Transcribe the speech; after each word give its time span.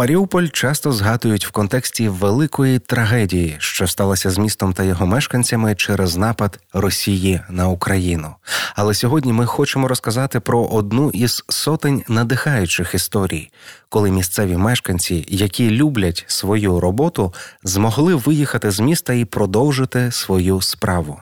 Маріуполь 0.00 0.46
часто 0.46 0.92
згадують 0.92 1.46
в 1.46 1.50
контексті 1.50 2.08
великої 2.08 2.78
трагедії, 2.78 3.56
що 3.58 3.86
сталося 3.86 4.30
з 4.30 4.38
містом 4.38 4.72
та 4.72 4.82
його 4.82 5.06
мешканцями 5.06 5.74
через 5.74 6.16
напад 6.16 6.60
Росії 6.72 7.40
на 7.50 7.68
Україну. 7.68 8.34
Але 8.74 8.94
сьогодні 8.94 9.32
ми 9.32 9.46
хочемо 9.46 9.88
розказати 9.88 10.40
про 10.40 10.64
одну 10.64 11.10
із 11.10 11.44
сотень 11.48 12.02
надихаючих 12.08 12.94
історій, 12.94 13.50
коли 13.88 14.10
місцеві 14.10 14.56
мешканці, 14.56 15.24
які 15.28 15.70
люблять 15.70 16.24
свою 16.26 16.80
роботу, 16.80 17.34
змогли 17.64 18.14
виїхати 18.14 18.70
з 18.70 18.80
міста 18.80 19.12
і 19.12 19.24
продовжити 19.24 20.12
свою 20.12 20.60
справу. 20.60 21.20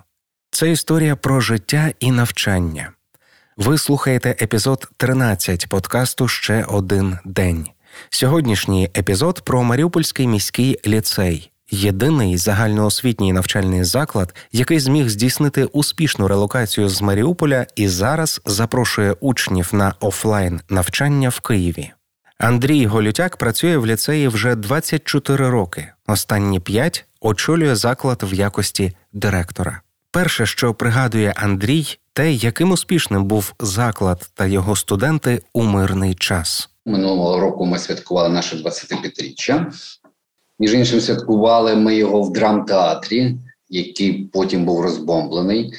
Це 0.50 0.70
історія 0.70 1.16
про 1.16 1.40
життя 1.40 1.92
і 2.00 2.12
навчання. 2.12 2.90
Ви 3.56 3.78
слухаєте 3.78 4.36
епізод 4.40 4.88
13 4.96 5.68
подкасту 5.68 6.28
Ще 6.28 6.64
один 6.64 7.18
день. 7.24 7.68
Сьогоднішній 8.10 8.90
епізод 8.96 9.40
про 9.44 9.62
Маріупольський 9.62 10.26
міський 10.26 10.80
ліцей. 10.86 11.50
Єдиний 11.70 12.36
загальноосвітній 12.36 13.32
навчальний 13.32 13.84
заклад, 13.84 14.34
який 14.52 14.80
зміг 14.80 15.08
здійснити 15.08 15.64
успішну 15.64 16.28
релокацію 16.28 16.88
з 16.88 17.02
Маріуполя 17.02 17.66
і 17.76 17.88
зараз 17.88 18.40
запрошує 18.46 19.12
учнів 19.20 19.68
на 19.72 19.94
офлайн 20.00 20.60
навчання 20.68 21.28
в 21.28 21.40
Києві. 21.40 21.90
Андрій 22.38 22.86
Голютяк 22.86 23.36
працює 23.36 23.76
в 23.76 23.86
ліцеї 23.86 24.28
вже 24.28 24.54
24 24.54 25.50
роки. 25.50 25.88
Останні 26.06 26.60
п'ять 26.60 27.04
очолює 27.20 27.76
заклад 27.76 28.22
в 28.22 28.34
якості 28.34 28.92
директора. 29.12 29.80
Перше, 30.10 30.46
що 30.46 30.74
пригадує 30.74 31.32
Андрій, 31.36 31.98
те, 32.12 32.32
яким 32.32 32.70
успішним 32.70 33.24
був 33.24 33.54
заклад 33.60 34.30
та 34.34 34.46
його 34.46 34.76
студенти 34.76 35.42
у 35.52 35.62
мирний 35.62 36.14
час. 36.14 36.70
Минулого 36.88 37.40
року 37.40 37.66
ми 37.66 37.78
святкували 37.78 38.28
наше 38.28 38.56
25-річчя. 38.56 39.72
Між 40.58 40.74
іншим, 40.74 41.00
святкували 41.00 41.74
ми 41.74 41.94
його 41.94 42.22
в 42.22 42.32
драмтеатрі, 42.32 43.34
який 43.68 44.24
потім 44.24 44.64
був 44.64 44.80
розбомблений. 44.80 45.72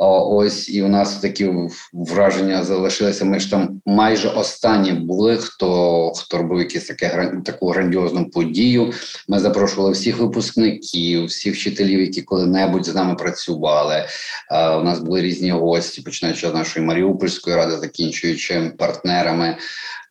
Ось 0.00 0.68
і 0.68 0.82
у 0.82 0.88
нас 0.88 1.16
такі 1.16 1.50
враження 1.92 2.64
залишилися. 2.64 3.24
Ми 3.24 3.40
ж 3.40 3.50
там 3.50 3.80
майже 3.86 4.28
останні 4.28 4.92
були. 4.92 5.36
Хто 5.36 6.12
хто 6.16 6.38
робив 6.38 6.58
якісь 6.58 6.86
таке 6.86 7.32
таку 7.44 7.68
грандіозну 7.68 8.30
подію. 8.30 8.92
Ми 9.28 9.38
запрошували 9.38 9.92
всіх 9.92 10.18
випускників, 10.18 11.24
всіх 11.24 11.54
вчителів, 11.54 12.00
які 12.00 12.22
коли-небудь 12.22 12.86
з 12.86 12.94
нами 12.94 13.14
працювали. 13.14 14.04
А, 14.50 14.78
У 14.78 14.82
нас 14.82 14.98
були 14.98 15.20
різні 15.20 15.50
гості, 15.50 16.02
починаючи 16.02 16.48
з 16.48 16.54
нашої 16.54 16.86
Маріупольської 16.86 17.56
ради, 17.56 17.76
закінчуючи 17.76 18.72
партнерами 18.78 19.56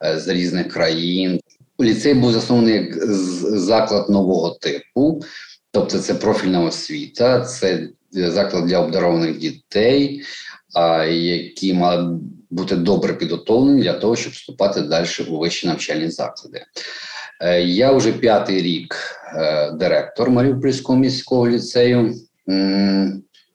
е, 0.06 0.20
з 0.20 0.28
різних 0.28 0.68
країн. 0.68 1.40
Ліцей 1.82 2.14
був 2.14 2.32
заснований 2.32 2.74
як 2.74 3.06
заклад 3.58 4.10
нового 4.10 4.50
типу, 4.50 5.22
тобто 5.72 6.00
це 6.00 6.14
профільна 6.14 6.64
освіта, 6.64 7.42
це 7.42 7.90
заклад 8.18 8.66
для 8.66 8.80
обдарованих 8.80 9.38
дітей, 9.38 10.22
які 11.09 11.74
мали 11.74 12.19
бути 12.50 12.75
добре 12.75 13.14
підготовлені 13.14 13.81
для 13.81 13.94
того, 13.94 14.16
щоб 14.16 14.34
вступати 14.34 14.81
далі 14.81 15.08
у 15.30 15.38
вищі 15.38 15.68
навчальні 15.68 16.09
заклади. 16.09 16.66
Е, 17.41 17.62
я 17.62 17.91
вже 17.91 18.12
п'ятий 18.12 18.62
рік 18.62 18.96
е, 19.36 19.72
директор 19.72 20.30
Маріупольського 20.30 21.00
міського 21.00 21.50
ліцею. 21.50 22.16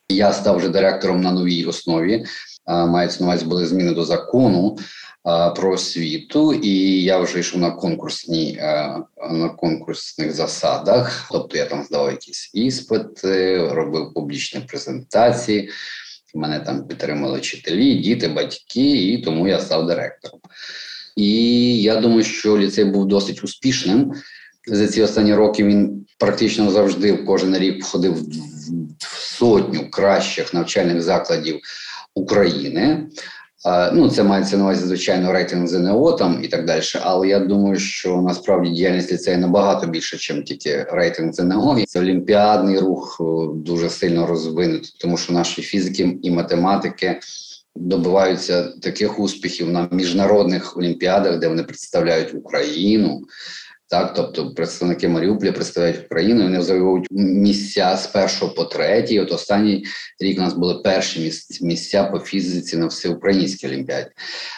Я 0.08 0.32
став 0.32 0.56
вже 0.56 0.68
директором 0.68 1.20
на 1.20 1.32
новій 1.32 1.64
основі. 1.64 2.24
Мається 2.66 3.20
на 3.20 3.26
увазі 3.26 3.44
були 3.44 3.66
зміни 3.66 3.92
до 3.92 4.04
закону 4.04 4.78
про 5.56 5.72
освіту, 5.72 6.54
і 6.54 7.02
я 7.02 7.18
вже 7.18 7.40
йшов 7.40 7.60
на 7.60 7.70
конкурсні 7.70 8.60
на 9.30 9.48
конкурсних 9.48 10.32
засадах. 10.32 11.28
Тобто 11.32 11.58
я 11.58 11.66
там 11.66 11.84
здавав 11.84 12.10
якісь 12.10 12.50
іспити, 12.54 13.58
робив 13.68 14.14
публічні 14.14 14.60
презентації. 14.60 15.70
Мене 16.34 16.60
там 16.60 16.86
підтримали 16.86 17.38
вчителі, 17.38 17.94
діти, 17.94 18.28
батьки, 18.28 19.12
і 19.12 19.18
тому 19.18 19.48
я 19.48 19.60
став 19.60 19.86
директором. 19.86 20.40
І 21.16 21.82
я 21.82 21.96
думаю, 21.96 22.24
що 22.24 22.58
ліцей 22.58 22.84
був 22.84 23.06
досить 23.06 23.44
успішним. 23.44 24.12
За 24.66 24.88
ці 24.88 25.02
останні 25.02 25.34
роки 25.34 25.64
він 25.64 26.06
практично 26.18 26.70
завжди 26.70 27.12
кожен 27.12 27.58
рік 27.58 27.84
входив 27.84 28.14
в 28.98 29.18
сотню 29.18 29.90
кращих 29.90 30.54
навчальних 30.54 31.02
закладів 31.02 31.60
України. 32.14 33.06
Ну, 33.92 34.08
це 34.08 34.22
мається 34.22 34.56
на 34.56 34.62
увазі, 34.64 34.86
звичайно, 34.86 35.32
рейтинг 35.32 35.66
ЗНО 35.66 36.12
там 36.12 36.40
і 36.42 36.48
так 36.48 36.64
далі. 36.66 36.82
Але 37.02 37.28
я 37.28 37.38
думаю, 37.38 37.78
що 37.78 38.16
насправді 38.16 38.70
діяльність 38.70 39.12
ліцею 39.12 39.38
набагато 39.38 39.86
більше, 39.86 40.34
ніж 40.34 40.44
тільки 40.44 40.86
рейтинг 40.92 41.32
ЗНО. 41.32 41.78
Це 41.86 42.00
олімпіадний 42.00 42.78
рух 42.78 43.20
е, 43.20 43.24
дуже 43.54 43.90
сильно 43.90 44.26
розвинутий, 44.26 44.94
тому 45.00 45.16
що 45.16 45.32
наші 45.32 45.62
фізики 45.62 46.18
і 46.22 46.30
математики 46.30 47.20
добиваються 47.76 48.62
таких 48.62 49.18
успіхів 49.18 49.70
на 49.70 49.88
міжнародних 49.90 50.76
олімпіадах, 50.76 51.38
де 51.38 51.48
вони 51.48 51.62
представляють 51.62 52.34
Україну. 52.34 53.20
Так, 53.92 54.14
тобто 54.14 54.54
представники 54.54 55.08
Маріуполя 55.08 55.52
представляють 55.52 56.04
Україну, 56.04 56.42
вони 56.42 56.62
завоюють 56.62 57.06
місця 57.10 57.96
з 57.96 58.06
першого 58.06 58.52
по 58.52 58.64
третій. 58.64 59.20
От 59.20 59.32
останній 59.32 59.84
рік 60.20 60.38
у 60.38 60.40
нас 60.40 60.54
були 60.54 60.74
перші 60.74 61.32
місця 61.60 62.04
по 62.04 62.18
фізиці 62.18 62.76
на 62.76 62.86
всеукраїнській 62.86 63.66
олімпіаді. 63.66 64.08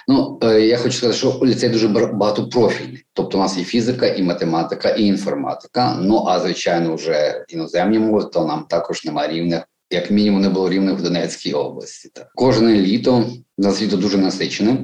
Ну 0.08 0.38
е, 0.42 0.60
я 0.60 0.76
хочу 0.76 0.96
сказати, 0.96 1.18
що 1.18 1.40
ліцей 1.44 1.68
дуже 1.68 1.88
багатопрофільний. 1.88 3.04
Тобто, 3.12 3.38
у 3.38 3.40
нас 3.40 3.58
і 3.58 3.64
фізика, 3.64 4.06
і 4.06 4.22
математика, 4.22 4.88
і 4.88 5.02
інформатика. 5.02 5.98
Ну 6.00 6.24
а 6.26 6.40
звичайно, 6.40 6.94
вже 6.94 7.44
іноземні 7.48 7.98
мови, 7.98 8.28
то 8.32 8.44
нам 8.44 8.66
також 8.68 9.04
немає 9.04 9.32
рівних. 9.32 9.62
Як 9.90 10.10
мінімум 10.10 10.40
не 10.40 10.48
було 10.48 10.70
рівних 10.70 10.98
в 10.98 11.02
Донецькій 11.02 11.52
області. 11.52 12.10
Так. 12.12 12.30
Кожне 12.34 12.74
літо 12.74 13.24
на 13.58 13.72
світу 13.72 13.96
дуже 13.96 14.18
насичене, 14.18 14.78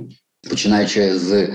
починаючи 0.51 1.19
з 1.19 1.49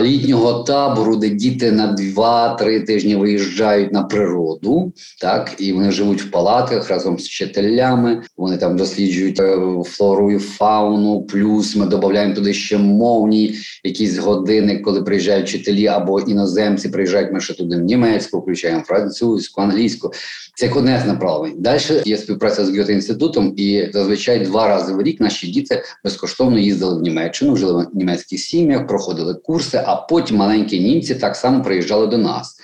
літнього 0.00 0.62
табору, 0.62 1.16
де 1.16 1.28
діти 1.28 1.72
на 1.72 1.96
2-3 1.96 2.86
тижні 2.86 3.16
виїжджають 3.16 3.92
на 3.92 4.02
природу, 4.02 4.92
так 5.20 5.54
і 5.58 5.72
вони 5.72 5.90
живуть 5.90 6.22
в 6.22 6.30
палатках 6.30 6.90
разом 6.90 7.18
з 7.18 7.26
вчителями. 7.26 8.22
Вони 8.36 8.56
там 8.56 8.76
досліджують 8.76 9.40
е, 9.40 9.58
флору 9.84 10.32
і 10.32 10.38
фауну. 10.38 11.22
Плюс 11.22 11.76
ми 11.76 11.86
додаємо 11.86 12.34
туди 12.34 12.54
ще 12.54 12.78
мовні 12.78 13.54
якісь 13.84 14.18
години, 14.18 14.78
коли 14.78 15.02
приїжджають 15.02 15.48
вчителі 15.48 15.86
або 15.86 16.20
іноземці 16.20 16.88
приїжджають. 16.88 17.32
Ми 17.32 17.40
ще 17.40 17.54
туди 17.54 17.76
німецьку, 17.76 18.38
включаємо 18.38 18.82
французьку, 18.82 19.60
англійську. 19.60 20.12
Це 20.56 20.70
одне 20.70 21.02
з 21.04 21.06
направлень. 21.06 21.54
Далі 21.58 21.80
є 22.04 22.16
співпраця 22.16 22.64
з 22.64 22.78
Гьоте 22.78 22.92
інститутом, 22.92 23.54
і 23.56 23.88
зазвичай 23.92 24.38
два 24.38 24.68
рази 24.68 24.92
в 24.92 25.02
рік 25.02 25.20
наші 25.20 25.46
діти 25.46 25.82
безкоштовно 26.04 26.58
їздили 26.58 26.98
в 26.98 27.02
Німеччину, 27.02 27.56
жили 27.56 27.86
в 27.92 27.96
німецьких 27.96 28.40
сім'ях, 28.40 28.86
проходили 28.86 29.34
курси. 29.60 29.82
А 29.86 29.96
потім 29.96 30.36
маленькі 30.36 30.80
німці 30.80 31.14
так 31.14 31.36
само 31.36 31.64
приїжджали 31.64 32.06
до 32.06 32.18
нас. 32.18 32.56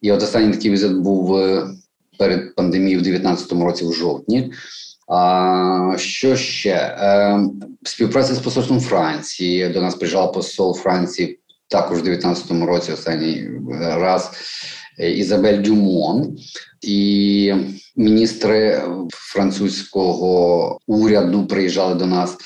І 0.00 0.12
от 0.12 0.22
останній 0.22 0.52
такий 0.52 0.70
візит 0.70 0.92
був 0.92 1.36
е, 1.36 1.66
перед 2.18 2.54
пандемією 2.54 2.98
в 2.98 3.02
2019 3.02 3.52
році, 3.52 3.84
в 3.84 3.92
жовтні. 3.92 4.52
А 5.08 5.94
що 5.96 6.36
ще 6.36 6.74
Е, 6.74 7.40
співпраця 7.82 8.34
з 8.34 8.38
посольством 8.38 8.80
Франції? 8.80 9.68
До 9.68 9.80
нас 9.80 9.94
приїжджав 9.94 10.32
посол 10.32 10.76
Франції 10.76 11.38
також 11.68 11.98
в 11.98 12.02
2019 12.02 12.68
році. 12.68 12.92
Останній 12.92 13.48
раз 13.80 14.30
е, 14.98 15.10
Ізабель 15.10 15.62
Дюмон 15.62 16.36
і 16.82 17.54
міністри 17.96 18.82
французького 19.10 20.78
уряду 20.86 21.46
приїжджали 21.46 21.94
до 21.94 22.06
нас. 22.06 22.36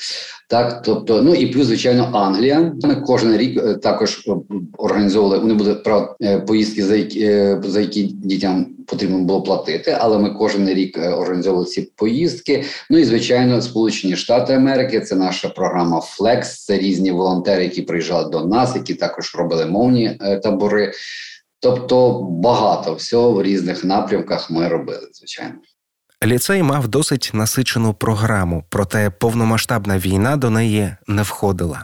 Так, 0.49 0.81
тобто, 0.81 1.21
ну 1.21 1.35
і 1.35 1.47
плюс, 1.47 1.67
звичайно, 1.67 2.09
Англія. 2.13 2.73
Ми 2.83 2.95
кожен 2.95 3.37
рік 3.37 3.63
е, 3.63 3.73
також 3.73 4.27
е, 4.27 4.31
організовували. 4.77 5.39
Вони 5.39 5.53
були 5.53 5.75
прав 5.75 6.15
е, 6.21 6.39
поїздки, 6.39 6.83
за 6.83 6.95
які 6.95 7.55
за 7.63 7.81
які 7.81 8.03
дітям 8.03 8.65
потрібно 8.87 9.19
було 9.19 9.41
платити. 9.41 9.97
Але 9.99 10.19
ми 10.19 10.29
кожен 10.29 10.69
рік 10.69 10.97
організовували 10.97 11.65
ці 11.65 11.81
поїздки. 11.95 12.63
Ну 12.89 12.97
і 12.97 13.03
звичайно, 13.03 13.61
Сполучені 13.61 14.15
Штати 14.15 14.53
Америки. 14.53 15.01
Це 15.01 15.15
наша 15.15 15.49
програма 15.49 15.99
Flex, 15.99 16.41
Це 16.41 16.77
різні 16.77 17.11
волонтери, 17.11 17.63
які 17.63 17.81
приїжджали 17.81 18.29
до 18.29 18.45
нас, 18.45 18.75
які 18.75 18.93
також 18.93 19.35
робили 19.35 19.65
мовні 19.65 20.19
табори. 20.43 20.91
Тобто 21.59 22.21
багато 22.21 22.93
всього 22.93 23.31
в 23.31 23.43
різних 23.43 23.83
напрямках 23.83 24.51
ми 24.51 24.67
робили, 24.67 25.07
звичайно. 25.13 25.55
Ліцей 26.25 26.63
мав 26.63 26.87
досить 26.87 27.31
насичену 27.33 27.93
програму, 27.93 28.63
проте 28.69 29.09
повномасштабна 29.09 29.97
війна 29.97 30.37
до 30.37 30.49
неї 30.49 30.95
не 31.07 31.21
входила. 31.21 31.83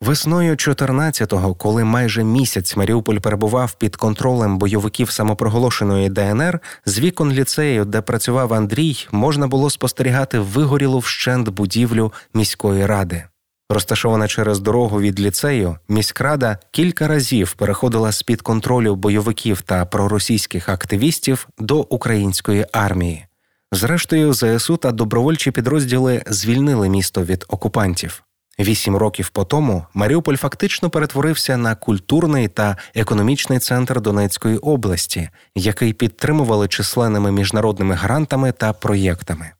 Весною 0.00 0.54
14-го, 0.54 1.54
коли 1.54 1.84
майже 1.84 2.24
місяць 2.24 2.76
Маріуполь 2.76 3.18
перебував 3.18 3.72
під 3.72 3.96
контролем 3.96 4.58
бойовиків 4.58 5.10
самопроголошеної 5.10 6.08
ДНР, 6.08 6.60
з 6.86 6.98
вікон 6.98 7.32
ліцею, 7.32 7.84
де 7.84 8.00
працював 8.00 8.54
Андрій, 8.54 9.06
можна 9.12 9.46
було 9.46 9.70
спостерігати 9.70 10.38
вигорілу 10.38 10.98
вщент 10.98 11.48
будівлю 11.48 12.12
міської 12.34 12.86
ради. 12.86 13.24
Розташована 13.70 14.28
через 14.28 14.60
дорогу 14.60 15.00
від 15.00 15.20
ліцею, 15.20 15.76
міськрада 15.88 16.58
кілька 16.70 17.08
разів 17.08 17.52
переходила 17.52 18.12
з 18.12 18.22
під 18.22 18.42
контролю 18.42 18.94
бойовиків 18.94 19.60
та 19.60 19.84
проросійських 19.84 20.68
активістів 20.68 21.48
до 21.58 21.80
української 21.80 22.66
армії. 22.72 23.26
Зрештою, 23.74 24.32
ЗСУ 24.34 24.76
та 24.76 24.92
добровольчі 24.92 25.50
підрозділи 25.50 26.22
звільнили 26.26 26.88
місто 26.88 27.22
від 27.24 27.44
окупантів. 27.48 28.22
Вісім 28.58 28.96
років 28.96 29.28
по 29.28 29.44
тому 29.44 29.86
Маріуполь 29.94 30.36
фактично 30.36 30.90
перетворився 30.90 31.56
на 31.56 31.74
культурний 31.74 32.48
та 32.48 32.76
економічний 32.94 33.58
центр 33.58 34.00
Донецької 34.00 34.56
області, 34.56 35.28
який 35.54 35.92
підтримували 35.92 36.68
численними 36.68 37.32
міжнародними 37.32 37.94
грантами 37.94 38.52
та 38.52 38.72
проєктами. 38.72 39.50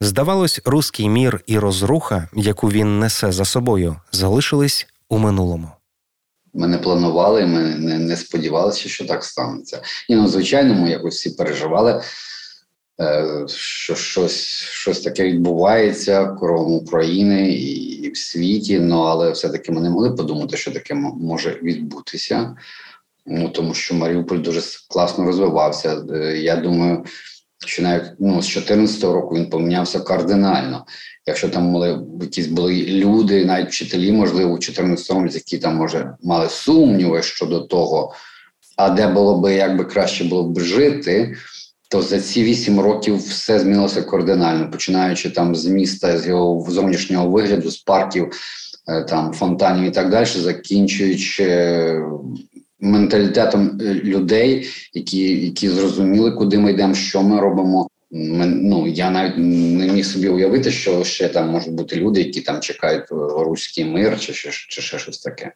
Здавалось, 0.00 0.60
руський 0.64 1.08
мір 1.08 1.40
і 1.46 1.58
розруха, 1.58 2.28
яку 2.34 2.68
він 2.68 2.98
несе 2.98 3.32
за 3.32 3.44
собою, 3.44 3.96
залишились 4.12 4.86
у 5.08 5.18
минулому. 5.18 5.70
Ми 6.54 6.66
не 6.66 6.78
планували, 6.78 7.46
ми 7.46 7.60
не 7.98 8.16
сподівалися, 8.16 8.88
що 8.88 9.06
так 9.06 9.24
станеться. 9.24 9.82
І 10.08 10.16
ну, 10.16 10.28
ми 10.74 10.90
якось 10.90 11.14
всі 11.14 11.30
переживали, 11.30 12.02
що 13.56 13.94
щось 13.94 14.46
щось 14.60 15.00
таке 15.00 15.24
відбувається 15.24 16.26
кругом 16.26 16.72
України 16.72 17.52
і 17.52 18.10
в 18.10 18.16
світі. 18.16 18.78
Ну 18.80 19.00
але 19.00 19.30
все-таки 19.30 19.72
ми 19.72 19.80
не 19.80 19.90
могли 19.90 20.10
подумати, 20.10 20.56
що 20.56 20.70
таке 20.70 20.94
може 20.94 21.60
відбутися. 21.62 22.56
Ну 23.26 23.48
тому 23.48 23.74
що 23.74 23.94
Маріуполь 23.94 24.38
дуже 24.38 24.60
класно 24.88 25.24
розвивався. 25.24 26.04
Е, 26.12 26.38
я 26.38 26.56
думаю 26.56 27.04
що 27.66 27.82
навіть 27.82 28.04
ну, 28.18 28.42
з 28.42 28.46
2014 28.46 29.04
року 29.04 29.34
він 29.34 29.50
помінявся 29.50 30.00
кардинально. 30.00 30.86
Якщо 31.26 31.48
там 31.48 31.72
були 31.72 32.00
якісь 32.20 32.46
були 32.46 32.84
люди, 32.86 33.44
навіть 33.44 33.68
вчителі, 33.68 34.12
можливо, 34.12 34.50
у 34.50 34.58
2014 34.58 35.10
році, 35.10 35.36
які 35.36 35.58
там 35.58 35.76
може 35.76 36.14
мали 36.22 36.48
сумніви 36.48 37.22
щодо 37.22 37.60
того, 37.60 38.14
а 38.76 38.90
де 38.90 39.06
було 39.06 39.38
би 39.38 39.54
як 39.54 39.76
би 39.76 39.84
краще 39.84 40.24
було 40.24 40.44
б 40.44 40.60
жити, 40.60 41.36
то 41.88 42.02
за 42.02 42.20
ці 42.20 42.42
вісім 42.42 42.80
років 42.80 43.16
все 43.16 43.58
змінилося 43.58 44.02
кардинально, 44.02 44.70
починаючи 44.70 45.30
там 45.30 45.56
з 45.56 45.66
міста, 45.66 46.18
з 46.18 46.26
його 46.26 46.70
зовнішнього 46.70 47.30
вигляду, 47.30 47.70
з 47.70 47.78
парків, 47.78 48.30
е, 48.88 49.04
там 49.04 49.32
фонтанів 49.32 49.84
і 49.84 49.90
так 49.90 50.10
далі, 50.10 50.26
закінчуючи 50.26 51.44
менталітетом 52.80 53.78
е, 53.80 53.94
людей, 53.94 54.68
які 54.92 55.46
які 55.46 55.68
зрозуміли, 55.68 56.32
куди 56.32 56.58
ми 56.58 56.72
йдемо, 56.72 56.94
що 56.94 57.22
ми 57.22 57.40
робимо. 57.40 57.88
Ми, 58.10 58.46
ну 58.46 58.86
я 58.86 59.10
навіть 59.10 59.38
не 59.38 59.92
міг 59.92 60.04
собі 60.04 60.28
уявити, 60.28 60.70
що 60.70 61.04
ще 61.04 61.28
там 61.28 61.48
можуть 61.48 61.74
бути 61.74 61.96
люди, 61.96 62.20
які 62.20 62.40
там 62.40 62.60
чекають 62.60 63.04
руський 63.10 63.84
мир, 63.84 64.20
чи, 64.20 64.32
чи, 64.32 64.50
чи 64.50 64.82
ще 64.82 64.98
щось 64.98 65.18
таке. 65.18 65.52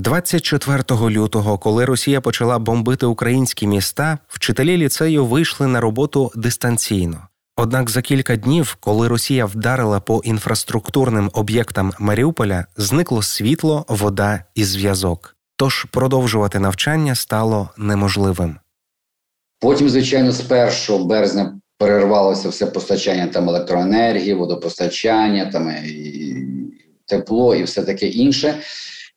24 0.00 1.10
лютого, 1.10 1.58
коли 1.58 1.84
Росія 1.84 2.20
почала 2.20 2.58
бомбити 2.58 3.06
українські 3.06 3.66
міста, 3.66 4.18
вчителі 4.28 4.76
ліцею 4.76 5.26
вийшли 5.26 5.66
на 5.66 5.80
роботу 5.80 6.32
дистанційно. 6.34 7.28
Однак 7.56 7.90
за 7.90 8.02
кілька 8.02 8.36
днів, 8.36 8.76
коли 8.80 9.08
Росія 9.08 9.46
вдарила 9.46 10.00
по 10.00 10.20
інфраструктурним 10.24 11.30
об'єктам 11.32 11.92
Маріуполя, 11.98 12.66
зникло 12.76 13.22
світло, 13.22 13.84
вода 13.88 14.44
і 14.54 14.64
зв'язок 14.64 15.36
тож 15.60 15.84
продовжувати 15.84 16.58
навчання 16.58 17.14
стало 17.14 17.68
неможливим. 17.78 18.56
Потім, 19.58 19.88
звичайно, 19.88 20.32
з 20.32 20.52
1 20.88 21.06
березня 21.06 21.60
перервалося 21.78 22.48
все 22.48 22.66
постачання 22.66 23.26
там 23.26 23.48
електроенергії, 23.48 24.34
водопостачання, 24.34 25.46
там 25.46 25.70
і 25.84 26.36
тепло 27.06 27.54
і 27.54 27.62
все 27.62 27.82
таке 27.82 28.06
інше. 28.06 28.54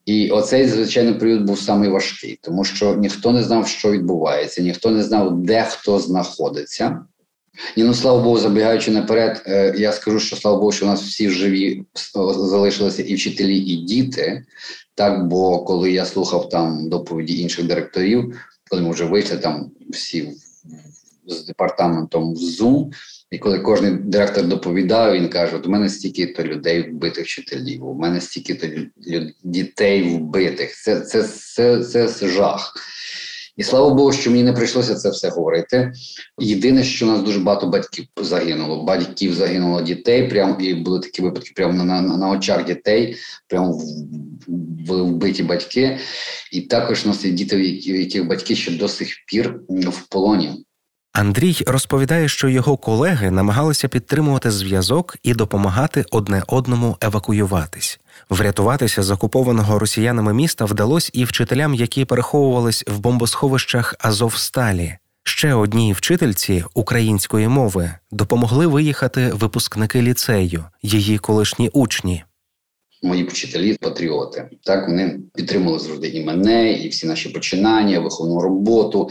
І 0.05 0.29
оцей 0.29 0.67
звичайно 0.67 1.17
період 1.17 1.41
був 1.41 1.59
самий 1.59 1.89
важкий, 1.89 2.39
тому 2.41 2.63
що 2.63 2.95
ніхто 2.95 3.31
не 3.31 3.43
знав, 3.43 3.67
що 3.67 3.91
відбувається, 3.91 4.61
ніхто 4.61 4.91
не 4.91 5.03
знав, 5.03 5.43
де 5.43 5.63
хто 5.63 5.99
знаходиться. 5.99 7.05
І 7.75 7.83
ну 7.83 7.93
слава 7.93 8.23
Богу, 8.23 8.39
забігаючи 8.39 8.91
наперед, 8.91 9.43
е, 9.45 9.73
я 9.77 9.91
скажу, 9.91 10.19
що 10.19 10.35
слава 10.35 10.57
Богу, 10.57 10.71
що 10.71 10.85
у 10.85 10.89
нас 10.89 11.01
всі 11.01 11.29
живі 11.29 11.85
залишилися 12.35 13.03
і 13.03 13.15
вчителі, 13.15 13.57
і 13.57 13.75
діти. 13.75 14.45
Так, 14.95 15.27
бо 15.27 15.63
коли 15.63 15.91
я 15.91 16.05
слухав 16.05 16.49
там 16.49 16.89
доповіді 16.89 17.41
інших 17.41 17.65
директорів, 17.65 18.39
коли 18.69 18.81
ми 18.81 18.91
вже 18.91 19.05
вийшли 19.05 19.37
там 19.37 19.71
всі 19.89 20.33
з 21.27 21.45
департаментом 21.45 22.33
в 22.33 22.37
Zoom, 22.37 22.91
і 23.33 23.37
коли 23.37 23.59
кожен 23.59 23.99
директор 24.09 24.47
доповідав, 24.47 25.13
він 25.13 25.29
каже: 25.29 25.55
от 25.55 25.67
у 25.67 25.69
мене 25.69 25.89
стільки 25.89 26.27
то 26.27 26.43
людей 26.43 26.91
вбитих 26.91 27.25
вчителів, 27.25 27.87
у 27.87 27.93
мене 27.93 28.21
стільки 28.21 28.55
то 28.55 28.67
дітей 29.43 30.03
вбитих. 30.03 30.75
Це 30.75 30.99
це, 31.01 31.23
це, 31.23 31.83
це, 31.83 32.07
це 32.07 32.27
жах. 32.27 32.75
І 33.57 33.63
слава 33.63 33.93
Богу, 33.93 34.11
що 34.11 34.31
мені 34.31 34.43
не 34.43 34.53
прийшлося 34.53 34.95
це 34.95 35.09
все 35.09 35.29
говорити. 35.29 35.91
Єдине, 36.39 36.83
що 36.83 37.05
у 37.05 37.09
нас 37.09 37.21
дуже 37.21 37.39
багато 37.39 37.67
батьків 37.67 38.05
загинуло. 38.21 38.83
Батьків 38.83 39.33
загинуло 39.33 39.81
дітей, 39.81 40.27
прям 40.27 40.57
і 40.59 40.73
були 40.73 40.99
такі 40.99 41.21
випадки, 41.21 41.51
прямо 41.55 41.83
на, 41.83 42.01
на 42.01 42.17
на, 42.17 42.29
очах 42.29 42.65
дітей, 42.65 43.15
прямо 43.47 43.81
вбиті 44.87 45.43
батьки. 45.43 45.99
І 46.51 46.61
також 46.61 47.05
у 47.05 47.07
нас 47.07 47.25
є 47.25 47.31
діти, 47.31 47.65
яких 47.79 48.27
батьки 48.27 48.55
ще 48.55 48.71
до 48.71 48.87
сих 48.87 49.09
пір 49.27 49.59
в 49.69 50.07
полоні. 50.09 50.65
Андрій 51.13 51.57
розповідає, 51.67 52.27
що 52.27 52.49
його 52.49 52.77
колеги 52.77 53.31
намагалися 53.31 53.87
підтримувати 53.87 54.51
зв'язок 54.51 55.17
і 55.23 55.33
допомагати 55.33 56.05
одне 56.11 56.43
одному 56.47 56.97
евакуюватись. 57.01 57.99
Врятуватися 58.29 59.03
з 59.03 59.11
окупованого 59.11 59.79
росіянами 59.79 60.33
міста 60.33 60.65
вдалося 60.65 61.09
і 61.13 61.23
вчителям, 61.23 61.73
які 61.73 62.05
переховувались 62.05 62.83
в 62.87 62.99
бомбосховищах 62.99 63.95
Азовсталі. 63.99 64.97
Ще 65.23 65.53
одній 65.53 65.93
вчительці 65.93 66.63
української 66.73 67.47
мови 67.47 67.93
допомогли 68.11 68.67
виїхати 68.67 69.31
випускники 69.33 70.01
ліцею, 70.01 70.65
її 70.81 71.17
колишні 71.17 71.69
учні. 71.69 72.23
Мої 73.03 73.23
вчителі, 73.23 73.77
патріоти, 73.81 74.49
так 74.63 74.87
вони 74.87 75.19
підтримували 75.35 75.79
завжди 75.79 76.07
і 76.07 76.25
мене, 76.25 76.73
і 76.73 76.87
всі 76.87 77.07
наші 77.07 77.29
починання, 77.29 77.99
виховну 77.99 78.41
роботу, 78.41 79.09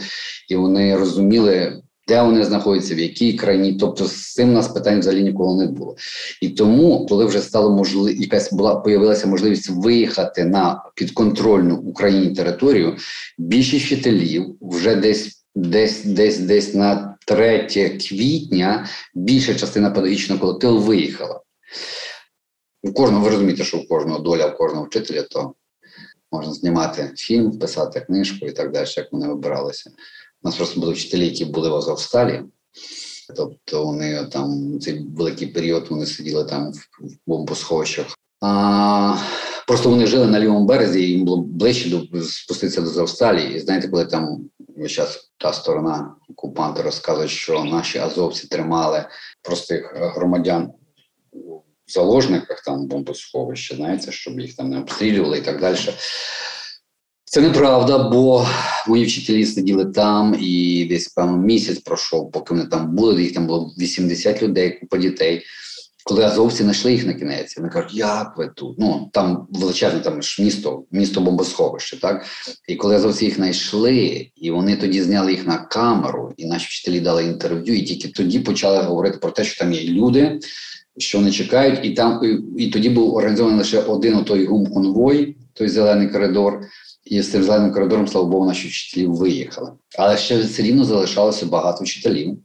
і 0.49 0.55
вони 0.55 0.97
розуміли 0.97 1.83
де 2.07 2.21
вони 2.21 2.45
знаходяться, 2.45 2.95
в 2.95 2.99
якій 2.99 3.33
країні. 3.33 3.77
Тобто 3.79 4.05
з 4.05 4.33
цим 4.33 4.53
нас 4.53 4.67
питань 4.67 4.99
взагалі 4.99 5.23
ніколи 5.23 5.65
не 5.65 5.71
було. 5.71 5.95
І 6.41 6.49
тому, 6.49 7.05
коли 7.05 7.25
вже 7.25 7.39
стало 7.39 7.71
можливо, 7.71 8.09
якась 8.09 8.53
була 8.53 8.75
появилася 8.75 9.27
можливість 9.27 9.69
виїхати 9.69 10.45
на 10.45 10.83
підконтрольну 10.95 11.75
Україні 11.75 12.35
територію, 12.35 12.97
більшість 13.37 13.85
вчителів 13.85 14.55
вже 14.61 14.95
десь. 14.95 15.39
Десь 15.55 16.05
десь 16.05 16.39
десь 16.39 16.73
на 16.73 17.17
3 17.27 17.67
квітня 18.09 18.87
більша 19.15 19.55
частина 19.55 19.89
педагогічного 19.89 20.41
колективу 20.41 20.79
виїхала. 20.79 21.41
У 22.83 22.93
кожного 22.93 23.23
ви 23.23 23.29
розумієте, 23.29 23.63
що 23.63 23.77
у 23.77 23.87
кожного 23.87 24.19
доля 24.19 24.47
у 24.47 24.57
кожного 24.57 24.85
вчителя, 24.85 25.21
то 25.21 25.53
можна 26.31 26.53
знімати 26.53 27.11
фільм, 27.15 27.59
писати 27.59 28.01
книжку 28.01 28.45
і 28.45 28.51
так 28.51 28.71
далі, 28.71 28.87
як 28.97 29.07
вони 29.11 29.27
вибиралися. 29.27 29.91
У 30.43 30.47
нас 30.47 30.55
просто 30.57 30.79
були 30.79 30.93
вчителі, 30.93 31.25
які 31.25 31.45
були 31.45 31.69
в 31.69 31.75
Азовсталі. 31.75 32.41
Тобто 33.35 33.85
вони 33.85 34.25
там 34.25 34.79
цей 34.79 35.05
великий 35.15 35.47
період 35.47 35.87
вони 35.89 36.05
сиділи 36.05 36.43
там 36.43 36.71
в 36.71 37.17
бомбосховищах. 37.27 38.05
А, 38.41 39.17
Просто 39.67 39.89
вони 39.89 40.05
жили 40.05 40.27
на 40.27 40.39
лівому 40.39 40.65
березі, 40.65 41.01
і 41.01 41.09
їм 41.09 41.25
було 41.25 41.37
ближче 41.37 41.89
до 41.89 42.21
спуститися 42.21 42.81
до 42.81 42.89
Азовсталі. 42.89 43.53
І 43.55 43.59
знаєте, 43.59 43.87
коли 43.87 44.05
там 44.05 44.49
зараз 44.77 45.31
та 45.37 45.53
сторона 45.53 46.15
окупанти 46.29 46.81
розказує, 46.81 47.27
що 47.27 47.63
наші 47.63 47.97
азовці 47.99 48.47
тримали 48.47 49.05
простих 49.41 49.93
громадян 49.95 50.73
в 51.87 51.91
заложниках 51.91 52.63
там 52.63 52.87
бомбосховища, 52.87 53.75
знаєте, 53.75 54.11
щоб 54.11 54.39
їх 54.39 54.55
там 54.55 54.69
не 54.69 54.79
обстрілювали 54.79 55.37
і 55.37 55.41
так 55.41 55.61
далі. 55.61 55.77
Це 57.33 57.41
неправда, 57.41 57.97
бо 57.97 58.47
мої 58.87 59.05
вчителі 59.05 59.45
сиділи 59.45 59.85
там, 59.85 60.35
і 60.39 60.85
десь 60.89 61.07
певно 61.07 61.37
місяць 61.37 61.79
пройшов, 61.79 62.31
поки 62.31 62.53
вони 62.53 62.65
там 62.65 62.95
були. 62.95 63.23
Їх 63.23 63.33
там 63.33 63.47
було 63.47 63.73
80 63.79 64.43
людей, 64.43 64.79
купа 64.79 64.97
дітей. 64.97 65.43
Коли 66.03 66.23
азовці 66.23 66.63
знайшли 66.63 66.91
їх 66.91 67.05
на 67.05 67.13
кінець, 67.13 67.57
вони 67.57 67.69
кажуть, 67.69 67.93
як 67.93 68.37
ви 68.37 68.51
тут? 68.55 68.79
Ну 68.79 69.09
там 69.13 69.47
величезне 69.49 69.99
там 69.99 70.21
ж 70.21 70.43
місто, 70.43 70.83
місто 70.91 71.21
бомбосховище, 71.21 71.99
так 71.99 72.25
і 72.67 72.75
коли 72.75 72.95
азовці 72.95 73.25
їх 73.25 73.35
знайшли, 73.35 74.27
і 74.35 74.51
вони 74.51 74.75
тоді 74.75 75.01
зняли 75.01 75.31
їх 75.31 75.47
на 75.47 75.57
камеру, 75.57 76.33
і 76.37 76.45
наші 76.45 76.65
вчителі 76.65 76.99
дали 76.99 77.23
інтерв'ю, 77.23 77.75
і 77.75 77.81
тільки 77.81 78.07
тоді 78.07 78.39
почали 78.39 78.81
говорити 78.81 79.17
про 79.17 79.31
те, 79.31 79.43
що 79.43 79.59
там 79.59 79.73
є 79.73 79.83
люди, 79.83 80.39
що 80.97 81.17
вони 81.17 81.31
чекають, 81.31 81.79
і 81.83 81.89
там 81.89 82.19
і, 82.23 82.63
і 82.63 82.69
тоді 82.69 82.89
був 82.89 83.15
організований 83.15 83.59
лише 83.59 83.79
один 83.79 84.23
той 84.23 84.45
гум-конвой, 84.45 85.35
той 85.53 85.69
зелений 85.69 86.09
коридор. 86.09 86.61
І 87.05 87.21
з 87.21 87.31
цим 87.31 87.43
зеленим 87.43 87.73
коридором, 87.73 88.07
слава 88.07 88.27
Богу, 88.27 88.45
наші 88.45 88.67
вчителі 88.67 89.05
виїхали. 89.05 89.71
Але 89.97 90.17
ще 90.17 90.41
все 90.41 90.63
рівно 90.63 90.83
залишалося 90.83 91.45
багато 91.45 91.83
вчителів, 91.83 92.37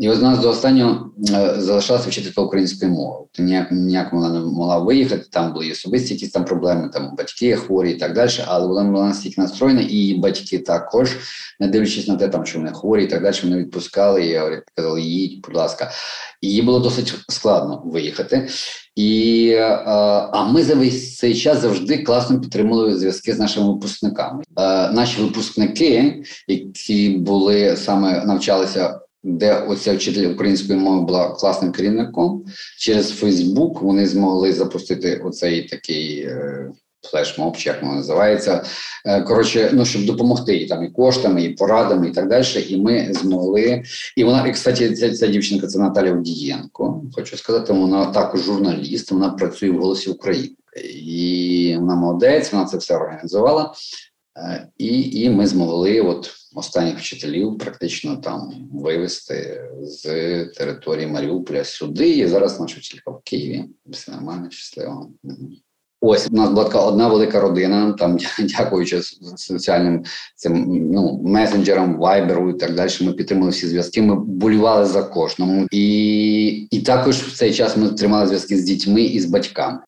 І 0.00 0.08
от 0.08 0.18
у 0.18 0.22
нас 0.22 0.38
до 0.38 0.50
останнього 0.50 1.10
е, 1.30 1.54
залишалася 1.58 2.08
вчителька 2.08 2.42
української 2.42 2.90
мови. 2.90 3.26
Ніяк 3.38 3.72
ніяк 3.72 4.12
вона 4.12 4.28
не 4.28 4.40
могла 4.40 4.78
виїхати, 4.78 5.26
там 5.30 5.52
були 5.52 5.72
особисті 5.72 6.14
якісь 6.14 6.30
там 6.30 6.44
проблеми, 6.44 6.90
там 6.92 7.14
батьки 7.18 7.56
хворі 7.56 7.90
і 7.90 7.94
так 7.94 8.14
далі. 8.14 8.30
Але 8.46 8.66
вона 8.66 8.90
була 8.90 9.06
настільки 9.06 9.40
настроєна, 9.40 9.80
і 9.80 9.92
її 9.92 10.18
батьки 10.18 10.58
також, 10.58 11.16
не 11.60 11.68
дивлячись 11.68 12.08
на 12.08 12.16
те, 12.16 12.28
там, 12.28 12.46
що 12.46 12.58
вони 12.58 12.72
хворі 12.72 13.04
і 13.04 13.06
так 13.06 13.22
далі, 13.22 13.36
вони 13.42 13.56
відпускали 13.56 14.26
і 14.26 14.40
казали, 14.74 15.02
їдь, 15.02 15.40
будь 15.46 15.56
ласка. 15.56 15.90
І 16.40 16.52
їй 16.52 16.62
було 16.62 16.78
досить 16.80 17.14
складно 17.28 17.82
виїхати. 17.84 18.48
І, 18.96 19.48
е, 19.56 19.62
А 20.32 20.44
ми 20.44 20.62
за 20.62 20.74
весь 20.74 21.16
цей 21.16 21.34
час 21.34 21.60
завжди 21.60 21.98
класно 21.98 22.40
підтримували 22.40 22.98
зв'язки 22.98 23.34
з 23.34 23.38
нашими 23.38 23.66
випускниками. 23.66 24.42
Е, 24.58 24.90
наші 24.90 25.22
випускники, 25.22 26.22
які 26.48 27.08
були 27.08 27.76
саме 27.76 28.24
навчалися 28.24 29.00
де 29.22 29.54
оця 29.54 29.94
вчитель 29.94 30.32
української 30.32 30.78
мови 30.78 31.00
була 31.00 31.28
класним 31.28 31.72
керівником. 31.72 32.44
Через 32.78 33.10
Фейсбук 33.10 33.82
вони 33.82 34.06
змогли 34.06 34.52
запустити 34.52 35.16
оцей 35.16 35.68
такий 35.68 36.20
е, 36.20 36.70
флешмоб, 37.02 37.56
чи 37.56 37.68
як 37.68 37.82
воно 37.82 37.94
називається. 37.94 38.64
Е, 39.06 39.22
коротше, 39.22 39.70
ну 39.72 39.84
щоб 39.84 40.04
допомогти 40.04 40.56
і 40.56 40.66
там 40.66 40.84
і 40.84 40.90
коштами, 40.90 41.44
і 41.44 41.48
порадами, 41.48 42.08
і 42.08 42.10
так 42.10 42.28
далі. 42.28 42.66
І 42.68 42.76
ми 42.76 43.08
змогли. 43.10 43.82
І 44.16 44.24
вона, 44.24 44.46
і 44.46 44.52
кстати, 44.52 44.94
ця, 44.94 45.12
ця 45.12 45.26
дівчинка 45.26 45.66
це 45.66 45.78
Наталя 45.78 46.12
Одієнко. 46.12 47.02
Хочу 47.12 47.36
сказати, 47.36 47.72
вона 47.72 48.06
також 48.06 48.40
журналіст. 48.40 49.10
Вона 49.10 49.28
працює 49.28 49.70
в 49.70 49.80
голосі 49.80 50.10
України. 50.10 50.54
І 50.94 51.76
вона 51.80 51.94
молодець, 51.94 52.52
вона 52.52 52.64
це 52.64 52.76
все 52.76 52.96
організувала. 52.96 53.74
Е, 54.38 54.68
і 54.78 55.22
і 55.22 55.30
ми 55.30 55.46
змогли 55.46 56.00
от 56.00 56.39
останніх 56.54 56.98
вчителів 56.98 57.58
практично 57.58 58.16
там 58.16 58.68
вивезти 58.72 59.62
з 59.82 60.04
території 60.44 61.06
Маріуполя 61.06 61.64
сюди. 61.64 62.08
І 62.08 62.26
зараз 62.26 62.60
наша 62.60 62.78
вчителька 62.78 63.10
в 63.10 63.20
Києві. 63.24 63.64
Все 63.86 64.12
нормально, 64.12 64.50
щасливо. 64.50 65.10
Ось 66.02 66.28
у 66.30 66.36
нас 66.36 66.50
була 66.50 66.64
така 66.64 66.80
одна 66.80 67.08
велика 67.08 67.40
родина, 67.40 67.92
там 67.92 68.18
дякуючи 68.40 69.02
соціальним 69.36 70.04
цим 70.36 70.66
ну 70.92 71.20
месенджерам, 71.24 71.98
вайберу 71.98 72.50
і 72.50 72.54
так 72.54 72.74
далі. 72.74 72.90
Ми 73.00 73.12
підтримали 73.12 73.50
всі 73.50 73.66
зв'язки. 73.68 74.02
Ми 74.02 74.16
болювали 74.16 74.86
за 74.86 75.02
кожному, 75.02 75.66
і 75.70 76.48
і 76.70 76.80
також 76.80 77.16
в 77.16 77.36
цей 77.36 77.54
час 77.54 77.76
ми 77.76 77.88
тримали 77.88 78.26
зв'язки 78.26 78.56
з 78.56 78.64
дітьми 78.64 79.02
і 79.02 79.20
з 79.20 79.26
батьками. 79.26 79.78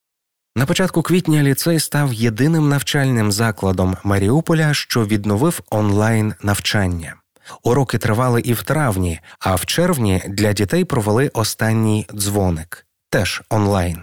На 0.56 0.66
початку 0.66 1.02
квітня 1.02 1.42
ліцей 1.42 1.80
став 1.80 2.12
єдиним 2.12 2.68
навчальним 2.68 3.32
закладом 3.32 3.96
Маріуполя, 4.04 4.74
що 4.74 5.04
відновив 5.04 5.60
онлайн 5.70 6.34
навчання. 6.42 7.14
Уроки 7.62 7.98
тривали 7.98 8.40
і 8.40 8.52
в 8.52 8.62
травні, 8.62 9.20
а 9.38 9.54
в 9.54 9.66
червні 9.66 10.22
для 10.28 10.52
дітей 10.52 10.84
провели 10.84 11.30
останній 11.34 12.06
дзвоник 12.14 12.86
теж 13.10 13.42
онлайн. 13.50 13.98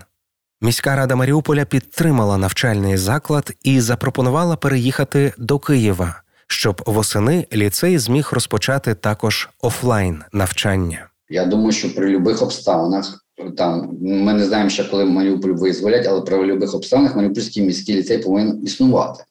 Міська 0.61 0.95
рада 0.95 1.15
Маріуполя 1.15 1.65
підтримала 1.65 2.37
навчальний 2.37 2.97
заклад 2.97 3.51
і 3.63 3.81
запропонувала 3.81 4.55
переїхати 4.55 5.33
до 5.37 5.59
Києва, 5.59 6.21
щоб 6.47 6.81
восени 6.85 7.47
ліцей 7.53 7.97
зміг 7.97 8.29
розпочати 8.31 8.95
також 8.95 9.49
офлайн 9.61 10.23
навчання. 10.33 11.09
Я 11.29 11.45
думаю, 11.45 11.71
що 11.71 11.95
при 11.95 12.17
будь-яких 12.17 12.41
обставинах 12.41 13.25
там 13.57 13.97
ми 14.01 14.33
не 14.33 14.45
знаємо, 14.45 14.69
ще 14.69 14.83
коли 14.83 15.05
Маріуполь 15.05 15.49
визволять, 15.49 16.07
але 16.07 16.21
при 16.21 16.37
будь-яких 16.37 16.75
обставинах 16.75 17.15
Маріупольський 17.15 17.63
міський 17.63 17.95
ліцей 17.95 18.17
повинен 18.17 18.63
існувати. 18.63 19.23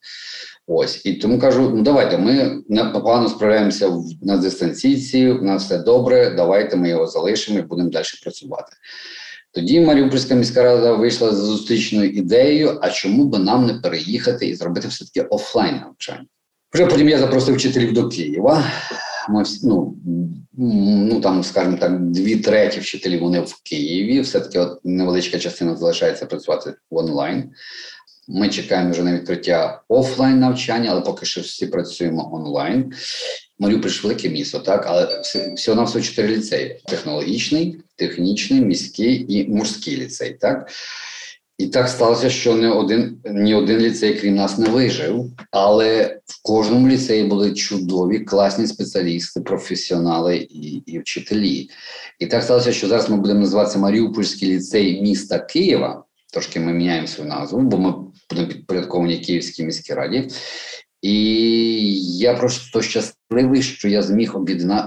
Ось 0.66 1.06
і 1.06 1.14
тому 1.14 1.38
кажу: 1.38 1.72
ну 1.74 1.82
давайте 1.82 2.18
ми 2.18 2.62
непогано 2.68 3.28
справляємося 3.28 3.92
на 4.22 4.36
дистанційці, 4.36 5.28
у 5.28 5.42
нас 5.42 5.64
все 5.64 5.78
добре. 5.78 6.30
Давайте 6.30 6.76
ми 6.76 6.88
його 6.88 7.06
залишимо 7.06 7.58
і 7.58 7.62
будемо 7.62 7.90
далі 7.90 8.04
працювати. 8.22 8.72
Тоді 9.52 9.80
Маріупольська 9.80 10.34
міська 10.34 10.62
рада 10.62 10.92
вийшла 10.92 11.32
з 11.32 11.36
зустрічною 11.36 12.10
ідеєю: 12.10 12.78
а 12.82 12.90
чому 12.90 13.24
би 13.24 13.38
нам 13.38 13.66
не 13.66 13.74
переїхати 13.74 14.46
і 14.46 14.54
зробити 14.54 14.88
все 14.88 15.04
таки 15.04 15.20
офлайн 15.20 15.74
навчання? 15.74 16.26
Вже 16.74 16.86
потім 16.86 17.08
я 17.08 17.18
запросив 17.18 17.54
вчителів 17.54 17.92
до 17.92 18.08
Києва 18.08 18.64
ми 19.28 19.44
ну, 19.62 19.96
ну 21.08 21.20
там, 21.20 21.44
скажімо 21.44 21.76
так, 21.80 22.00
дві 22.00 22.36
треті 22.36 22.80
вчителів 22.80 23.20
вони 23.20 23.40
в 23.40 23.54
Києві. 23.62 24.20
Все 24.20 24.40
таки 24.40 24.58
от 24.58 24.80
невеличка 24.84 25.38
частина 25.38 25.76
залишається 25.76 26.26
працювати 26.26 26.74
в 26.90 26.96
онлайн. 26.96 27.50
Ми 28.28 28.48
чекаємо 28.48 28.90
вже 28.90 29.02
на 29.02 29.12
відкриття 29.12 29.82
офлайн 29.88 30.40
навчання, 30.40 30.90
але 30.90 31.00
поки 31.00 31.26
що 31.26 31.40
всі 31.40 31.66
працюємо 31.66 32.30
онлайн. 32.34 32.92
Маріуполь 33.58 33.90
велике 34.02 34.28
місто, 34.28 34.58
так, 34.58 34.84
але 34.86 35.22
всього 35.56 35.76
на 35.76 35.82
все 35.82 36.02
чотири 36.02 36.28
ліцеї: 36.28 36.80
технологічний, 36.86 37.80
технічний, 37.96 38.60
міський 38.60 39.26
і 39.28 39.48
морський 39.48 39.96
ліцей. 39.96 40.36
Так 40.40 40.70
і 41.58 41.66
так 41.66 41.88
сталося, 41.88 42.30
що 42.30 42.54
не 42.54 42.70
один 42.70 43.18
ні 43.24 43.54
один 43.54 43.78
ліцей, 43.78 44.14
крім 44.14 44.34
нас, 44.34 44.58
не 44.58 44.68
вижив. 44.68 45.30
Але 45.50 46.20
в 46.26 46.42
кожному 46.42 46.88
ліцеї 46.88 47.24
були 47.24 47.54
чудові, 47.54 48.18
класні 48.18 48.66
спеціалісти, 48.66 49.40
професіонали 49.40 50.36
і 50.36 50.82
і 50.86 50.98
вчителі. 50.98 51.70
І 52.18 52.26
так 52.26 52.42
сталося, 52.42 52.72
що 52.72 52.88
зараз 52.88 53.10
ми 53.10 53.16
будемо 53.16 53.40
називатися 53.40 53.78
Маріупольський 53.78 54.48
ліцей 54.48 55.02
міста 55.02 55.38
Києва. 55.38 56.04
Трошки 56.32 56.60
ми 56.60 56.72
міняємо 56.72 57.06
свою 57.06 57.30
назву, 57.30 57.60
бо 57.60 57.78
ми 57.78 57.94
будемо 58.30 58.48
підпорядковані 58.48 59.18
Київській 59.18 59.64
міській 59.64 59.94
раді. 59.94 60.28
І 61.02 62.18
я 62.18 62.34
просто 62.34 62.82
щасливий, 63.32 63.62
що 63.62 63.88
я 63.88 64.02
зміг 64.02 64.36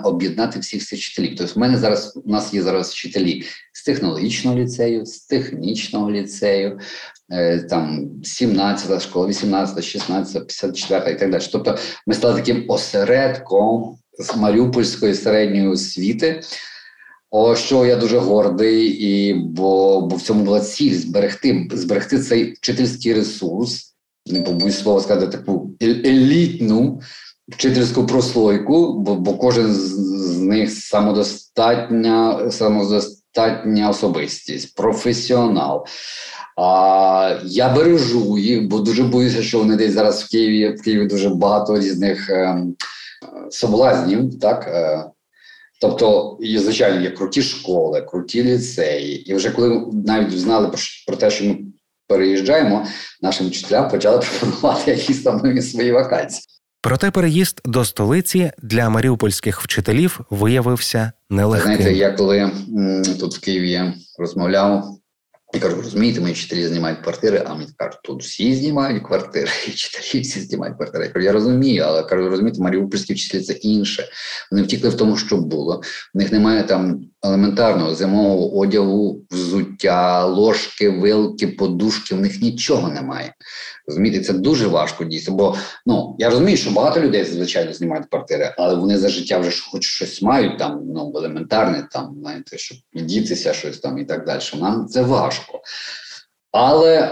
об'єднати 0.04 0.60
всіх 0.60 0.86
цих 0.86 1.00
вчителів. 1.00 1.36
Тобто, 1.38 1.54
в 1.54 1.58
мене 1.58 1.78
зараз 1.78 2.18
у 2.26 2.32
нас 2.32 2.54
є 2.54 2.62
зараз 2.62 2.92
вчителі 2.92 3.44
з 3.74 3.84
технологічного 3.84 4.58
ліцею, 4.58 5.06
з 5.06 5.20
технічного 5.20 6.12
ліцею, 6.12 6.80
е, 7.32 7.60
там 7.60 8.10
17-та 8.24 9.00
школа, 9.00 9.28
18, 9.28 9.84
16, 9.84 10.34
54 10.34 11.12
і 11.12 11.20
так 11.20 11.32
далі. 11.32 11.44
Тобто, 11.52 11.78
ми 12.08 12.14
стали 12.14 12.36
таким 12.36 12.66
осередком 12.68 13.98
з 14.20 14.36
Маріупольської 14.36 15.14
середньої 15.14 15.68
освіти. 15.68 16.42
О, 17.30 17.56
що 17.56 17.86
я 17.86 17.96
дуже 17.96 18.18
гордий, 18.18 18.88
і 18.88 19.34
бо 19.34 20.02
бо 20.02 20.16
в 20.16 20.22
цьому 20.22 20.44
була 20.44 20.60
ціль 20.60 20.94
зберегти 20.94 21.70
зберегти 21.72 22.20
цей 22.20 22.54
вчительський 22.54 23.14
ресурс 23.14 23.92
не 24.26 24.42
побоюсь 24.42 24.80
слова 24.80 25.02
сказати, 25.02 25.38
таку 25.38 25.72
елітну 25.82 27.02
вчительську 27.52 28.06
прослойку, 28.06 28.94
бо 28.94 29.16
бо 29.16 29.34
кожен 29.34 29.74
з, 29.74 30.38
них 30.42 30.72
самодостатня, 30.72 32.52
самодостатня 32.52 33.90
особистість, 33.90 34.76
професіонал. 34.76 35.86
А 36.58 37.38
я 37.44 37.70
бережу 37.70 38.38
їх, 38.38 38.68
бо 38.68 38.80
дуже 38.80 39.04
боюся, 39.04 39.44
що 39.44 39.60
вони 39.60 39.76
десь 39.76 39.94
зараз 39.94 40.24
в 40.24 40.30
Києві 40.30 40.76
в 40.76 40.82
Києві 40.82 41.06
дуже 41.06 41.30
багато 41.30 41.78
різних 41.80 42.30
е, 42.30 42.64
соблазнів, 43.50 44.40
так. 44.40 44.68
Е, 44.68 45.06
Тобто, 45.82 46.38
і, 46.42 46.58
звичайно, 46.58 47.02
є 47.02 47.12
круті 47.12 47.42
школи, 47.42 48.02
круті 48.02 48.44
ліцеї, 48.44 49.32
і 49.32 49.34
вже 49.34 49.52
коли 49.52 49.88
навіть 50.06 50.40
знали 50.40 50.72
про 51.08 51.16
те, 51.16 51.32
що 51.32 51.46
ми 51.46 51.58
переїжджаємо, 52.08 52.86
нашим 53.22 53.48
вчителям 53.48 53.90
почали 53.90 54.20
пропонувати 54.40 54.92
якісь 54.92 55.24
там 55.24 55.42
нові 55.44 55.62
свої 55.62 55.92
вакансії. 55.92 56.46
Проте 56.82 57.12
переїзд 57.12 57.62
до 57.66 57.86
столиці 57.86 58.52
для 58.62 58.90
маріупольських 58.90 59.62
вчителів 59.62 60.20
виявився 60.30 61.12
нелегким. 61.30 61.76
Знаєте, 61.76 61.94
я 61.94 62.12
коли 62.12 62.52
тут 63.20 63.36
в 63.36 63.40
Києві 63.40 63.94
розмовляв 64.20 65.02
я 65.54 65.60
кажу, 65.60 65.82
розумієте, 65.82 66.22
мої 66.22 66.34
вчителі 66.34 66.68
знімають 66.68 67.00
квартири, 67.00 67.44
а 67.46 67.54
мені 67.56 67.72
кажуть, 67.78 68.00
тут 68.04 68.24
всі 68.24 68.56
знімають 68.56 69.04
квартири, 69.04 69.50
і 69.68 69.72
вчителі 69.72 70.22
всі 70.22 70.40
знімають 70.40 70.78
квартири. 70.78 71.06
Я 71.06 71.12
кажу, 71.12 71.26
я 71.26 71.32
розумію, 71.32 71.84
але 71.88 72.04
кажу, 72.04 72.30
розумієте, 72.30 72.62
маріупольські 72.62 73.14
вчителі 73.14 73.42
це 73.42 73.54
інше. 73.54 74.10
Вони 74.52 74.64
втікли 74.64 74.90
в 74.90 74.98
тому, 74.98 75.18
що 75.18 75.38
було. 75.38 75.82
В 76.14 76.18
них 76.18 76.32
немає 76.32 76.64
там 76.64 77.06
елементарного 77.24 77.96
зимового 77.96 78.60
одягу, 78.60 79.22
взуття, 79.32 80.26
ложки, 80.26 80.90
вилки, 80.90 81.48
подушки. 81.48 82.16
В 82.16 82.22
них 82.22 82.42
нічого 82.42 82.90
немає. 82.90 83.34
Розумієте, 83.88 84.24
це 84.24 84.34
дуже 84.34 84.68
важко 84.68 85.04
дійсно. 85.04 85.36
Бо 85.36 85.56
ну 85.86 86.16
я 86.20 86.30
розумію, 86.30 86.58
що 86.58 86.72
багато 86.72 87.00
людей 87.02 87.24
звичайно 87.24 87.74
знімають 87.74 88.06
квартири, 88.10 88.56
але 88.58 88.76
вони 88.76 88.98
за 88.98 89.10
життя 89.10 89.38
вже 89.38 89.62
хоч 89.72 89.84
щось 89.84 90.22
мають 90.22 90.58
там, 90.58 90.82
ну 90.86 91.14
елементарне, 91.16 91.88
там 91.92 92.16
знаєте, 92.20 92.58
щоб 92.58 92.78
дітися 92.94 93.54
щось 93.54 93.80
там 93.80 93.98
і 93.98 94.06
так 94.06 94.26
далі. 94.26 94.42
Нам 94.60 94.88
це 94.88 95.02
важко. 95.02 95.62
Але 96.52 97.12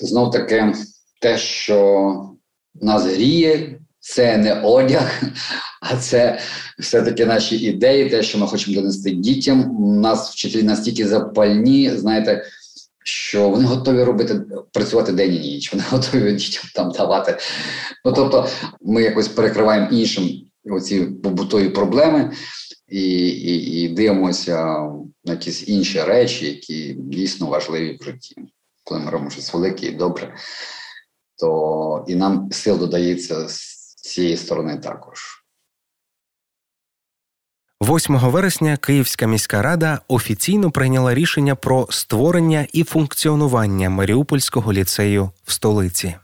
знов 0.00 0.30
таки 0.30 0.74
те, 1.20 1.38
що 1.38 2.30
нас 2.74 3.04
гріє, 3.04 3.79
це 4.00 4.36
не 4.36 4.60
одяг, 4.60 5.22
а 5.80 5.96
це 5.96 6.38
все-таки 6.78 7.26
наші 7.26 7.56
ідеї, 7.56 8.10
те, 8.10 8.22
що 8.22 8.38
ми 8.38 8.46
хочемо 8.46 8.76
донести 8.76 9.10
дітям. 9.10 9.76
У 9.76 10.00
нас 10.00 10.32
вчителі 10.32 10.62
настільки 10.62 11.08
запальні, 11.08 11.90
знаєте 11.90 12.44
що 13.04 13.50
вони 13.50 13.64
готові 13.64 14.04
робити 14.04 14.40
працювати 14.72 15.12
день 15.12 15.34
і 15.34 15.38
ніч, 15.38 15.72
вони 15.72 15.84
готові 15.90 16.32
дітям 16.32 16.64
там 16.74 16.90
давати. 16.90 17.38
Ну 18.04 18.12
тобто, 18.12 18.48
ми 18.80 19.02
якось 19.02 19.28
перекриваємо 19.28 19.88
іншим 19.90 20.30
оці 20.64 21.00
побутові 21.00 21.68
проблеми. 21.68 22.32
і, 22.88 23.28
і, 23.28 23.82
і 23.82 23.88
дивимося 23.88 24.56
на 25.24 25.32
якісь 25.32 25.68
інші 25.68 26.02
речі, 26.02 26.46
які 26.46 26.94
дійсно 26.98 27.46
важливі 27.46 27.98
в 28.00 28.04
житті. 28.04 28.36
Коли 28.84 29.00
ми 29.00 29.10
робимо 29.10 29.30
щось 29.30 29.54
велике 29.54 29.86
і 29.86 29.90
добре, 29.90 30.34
то 31.38 32.04
і 32.08 32.14
нам 32.14 32.48
сил 32.52 32.78
додається 32.78 33.48
з 33.48 33.79
цієї 34.10 34.36
сторони 34.36 34.76
також. 34.76 35.40
8 37.82 38.18
вересня 38.18 38.76
Київська 38.76 39.26
міська 39.26 39.62
рада 39.62 40.00
офіційно 40.08 40.70
прийняла 40.70 41.14
рішення 41.14 41.54
про 41.54 41.86
створення 41.90 42.66
і 42.72 42.84
функціонування 42.84 43.90
Маріупольського 43.90 44.72
ліцею 44.72 45.30
в 45.44 45.52
столиці. 45.52 46.14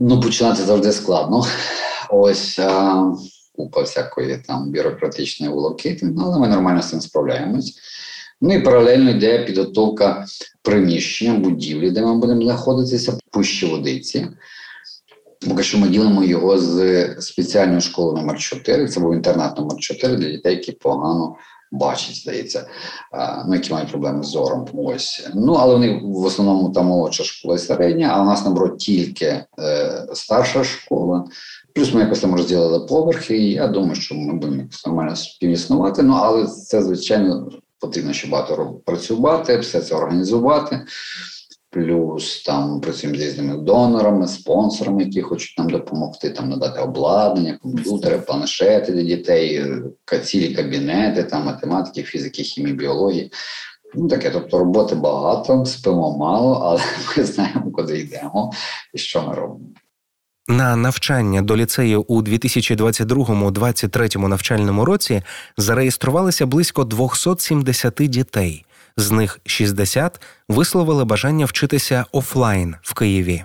Ну, 0.00 0.20
починати 0.20 0.62
завжди 0.62 0.92
складно. 0.92 1.46
Ось 2.10 2.58
а, 2.58 3.04
купа 3.52 3.82
всякої 3.82 4.38
там 4.38 4.72
бюрократичної 4.72 5.52
волокити, 5.52 6.14
але 6.18 6.38
ми 6.38 6.48
нормально 6.48 6.82
з 6.82 6.90
цим 6.90 7.00
справляємось. 7.00 7.78
Ну 8.40 8.54
і 8.54 8.60
паралельно 8.60 9.10
йде 9.10 9.44
підготовка 9.44 10.26
приміщення, 10.62 11.38
будівлі, 11.38 11.90
де 11.90 12.02
ми 12.02 12.18
будемо 12.18 12.42
знаходитися, 12.42 13.18
пущі 13.30 13.66
водиці. 13.66 14.28
Поки 15.48 15.62
що 15.62 15.78
ми 15.78 15.88
ділимо 15.88 16.24
його 16.24 16.58
з 16.58 17.06
спеціальної 17.20 17.80
школи 17.80 18.20
номер 18.20 18.38
4 18.38 18.88
Це 18.88 19.00
був 19.00 19.14
інтернат 19.14 19.58
номер 19.58 19.76
4 19.78 20.16
для 20.16 20.30
дітей, 20.30 20.54
які 20.56 20.72
погано 20.72 21.36
бачать, 21.72 22.16
здається, 22.16 22.66
ну 23.48 23.54
які 23.54 23.72
мають 23.72 23.90
проблеми 23.90 24.22
з 24.22 24.26
зором. 24.26 24.68
Ось 24.74 25.28
ну 25.34 25.52
але 25.52 25.74
вони 25.74 26.00
в 26.04 26.24
основному 26.24 26.70
там 26.70 26.86
молодша 26.86 27.24
школа 27.24 27.54
і 27.54 27.58
середня. 27.58 28.10
А 28.12 28.22
у 28.22 28.24
нас 28.24 28.44
наоборот 28.44 28.78
тільки 28.78 29.24
е, 29.24 30.06
старша 30.12 30.64
школа. 30.64 31.24
Плюс 31.74 31.94
ми 31.94 32.00
якось 32.00 32.20
там 32.20 32.34
розділили 32.34 32.86
поверхи. 32.86 33.38
і 33.38 33.52
Я 33.52 33.66
думаю, 33.68 33.94
що 33.94 34.14
ми 34.14 34.34
будемо 34.34 34.62
нормально 34.86 35.16
співіснувати. 35.16 36.02
Ну 36.02 36.14
але 36.22 36.46
це 36.46 36.82
звичайно 36.82 37.48
потрібно 37.80 38.12
ще 38.12 38.28
багато 38.28 38.80
працювати, 38.84 39.58
все 39.58 39.80
це 39.80 39.94
організувати 39.94 40.80
плюс 41.70 42.42
там 42.42 42.80
працюємо 42.80 43.18
з 43.18 43.22
різними 43.22 43.56
донорами, 43.56 44.28
спонсорами, 44.28 45.02
які 45.02 45.22
хочуть 45.22 45.58
нам 45.58 45.70
допомогти, 45.70 46.30
там 46.30 46.48
надати 46.48 46.80
обладнання, 46.80 47.58
комп'ютери, 47.62 48.18
планшети 48.18 48.92
для 48.92 49.02
дітей, 49.02 49.64
цілі 50.24 50.54
кабінети, 50.54 51.22
там 51.22 51.44
математики, 51.44 52.02
фізики, 52.02 52.42
хімії, 52.42 52.76
біології. 52.76 53.32
Ну 53.94 54.08
таке, 54.08 54.30
тобто 54.30 54.58
роботи 54.58 54.94
багато, 54.94 55.64
спимо 55.64 56.16
мало, 56.16 56.54
але 56.54 56.80
ми 57.16 57.24
знаємо, 57.24 57.70
куди 57.72 57.98
йдемо 57.98 58.52
і 58.94 58.98
що 58.98 59.22
ми 59.22 59.34
робимо. 59.34 59.68
На 60.48 60.76
навчання 60.76 61.42
до 61.42 61.56
ліцею 61.56 62.02
у 62.02 62.22
2022-2023 62.22 64.28
навчальному 64.28 64.84
році 64.84 65.22
зареєструвалися 65.56 66.46
близько 66.46 66.84
270 66.84 67.94
дітей 67.98 68.64
з 68.96 69.10
них 69.10 69.40
60 69.46 70.20
висловили 70.48 71.04
бажання 71.04 71.44
вчитися 71.44 72.04
офлайн 72.12 72.74
в 72.82 72.94
Києві. 72.94 73.42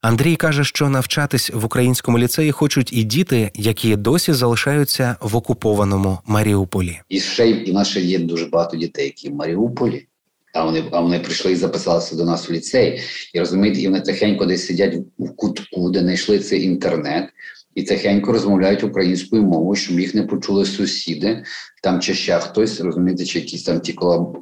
Андрій 0.00 0.36
каже, 0.36 0.64
що 0.64 0.88
навчатись 0.88 1.50
в 1.50 1.64
українському 1.64 2.18
ліцеї 2.18 2.52
хочуть 2.52 2.92
і 2.92 3.02
діти, 3.02 3.50
які 3.54 3.96
досі 3.96 4.32
залишаються 4.32 5.16
в 5.20 5.36
окупованому 5.36 6.18
Маріуполі. 6.26 7.00
І 7.08 7.20
ще 7.20 7.50
і 7.50 7.70
в 7.70 7.74
нас 7.74 7.88
ще 7.88 8.00
є 8.00 8.18
дуже 8.18 8.46
багато 8.46 8.76
дітей, 8.76 9.04
які 9.04 9.30
в 9.30 9.34
Маріуполі. 9.34 10.06
А 10.54 10.64
вони 10.64 10.84
а 10.92 11.00
вони 11.00 11.20
прийшли 11.20 11.52
і 11.52 11.56
записалися 11.56 12.16
до 12.16 12.24
нас 12.24 12.48
в 12.48 12.52
ліцей. 12.52 13.00
І 13.34 13.38
розумієте, 13.38 13.80
і 13.80 13.88
вони 13.88 14.00
тихенько 14.00 14.44
десь 14.44 14.66
сидять 14.66 14.94
в 15.18 15.36
кутку, 15.36 15.90
де 15.90 16.00
знайшли 16.00 16.38
цей 16.38 16.64
інтернет, 16.64 17.28
і 17.74 17.82
тихенько 17.82 18.32
розмовляють 18.32 18.84
українською 18.84 19.42
мовою, 19.42 19.76
щоб 19.76 20.00
їх 20.00 20.14
не 20.14 20.22
почули 20.22 20.64
сусіди, 20.64 21.44
там 21.82 22.00
чи 22.00 22.14
ще 22.14 22.38
хтось, 22.38 22.80
розумієте, 22.80 23.24
чи 23.24 23.38
якісь 23.38 23.62
там 23.62 23.80
ті 23.80 23.92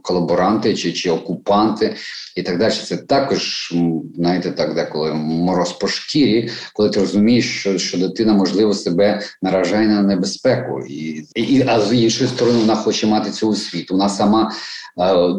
колаборанти, 0.02 0.74
чи 0.74 0.92
чи 0.92 1.10
окупанти 1.10 1.94
і 2.36 2.42
так 2.42 2.58
далі. 2.58 2.72
Це 2.72 2.96
також, 2.96 3.74
знаєте, 4.16 4.50
так, 4.50 4.74
деколи 4.74 5.14
мороз 5.14 5.72
по 5.72 5.88
шкірі, 5.88 6.50
коли 6.74 6.90
ти 6.90 7.00
розумієш, 7.00 7.60
що 7.60 7.78
що 7.78 7.98
дитина, 7.98 8.32
можливо, 8.32 8.74
себе 8.74 9.20
наражає 9.42 9.88
на 9.88 10.02
небезпеку. 10.02 10.80
І, 10.88 11.26
і, 11.34 11.64
А 11.66 11.80
з 11.80 11.94
іншої 11.94 12.30
сторони, 12.30 12.58
вона 12.58 12.74
хоче 12.74 13.06
мати 13.06 13.30
цю 13.30 13.48
освіту. 13.48 13.94
Вона 13.94 14.08
сама 14.08 14.52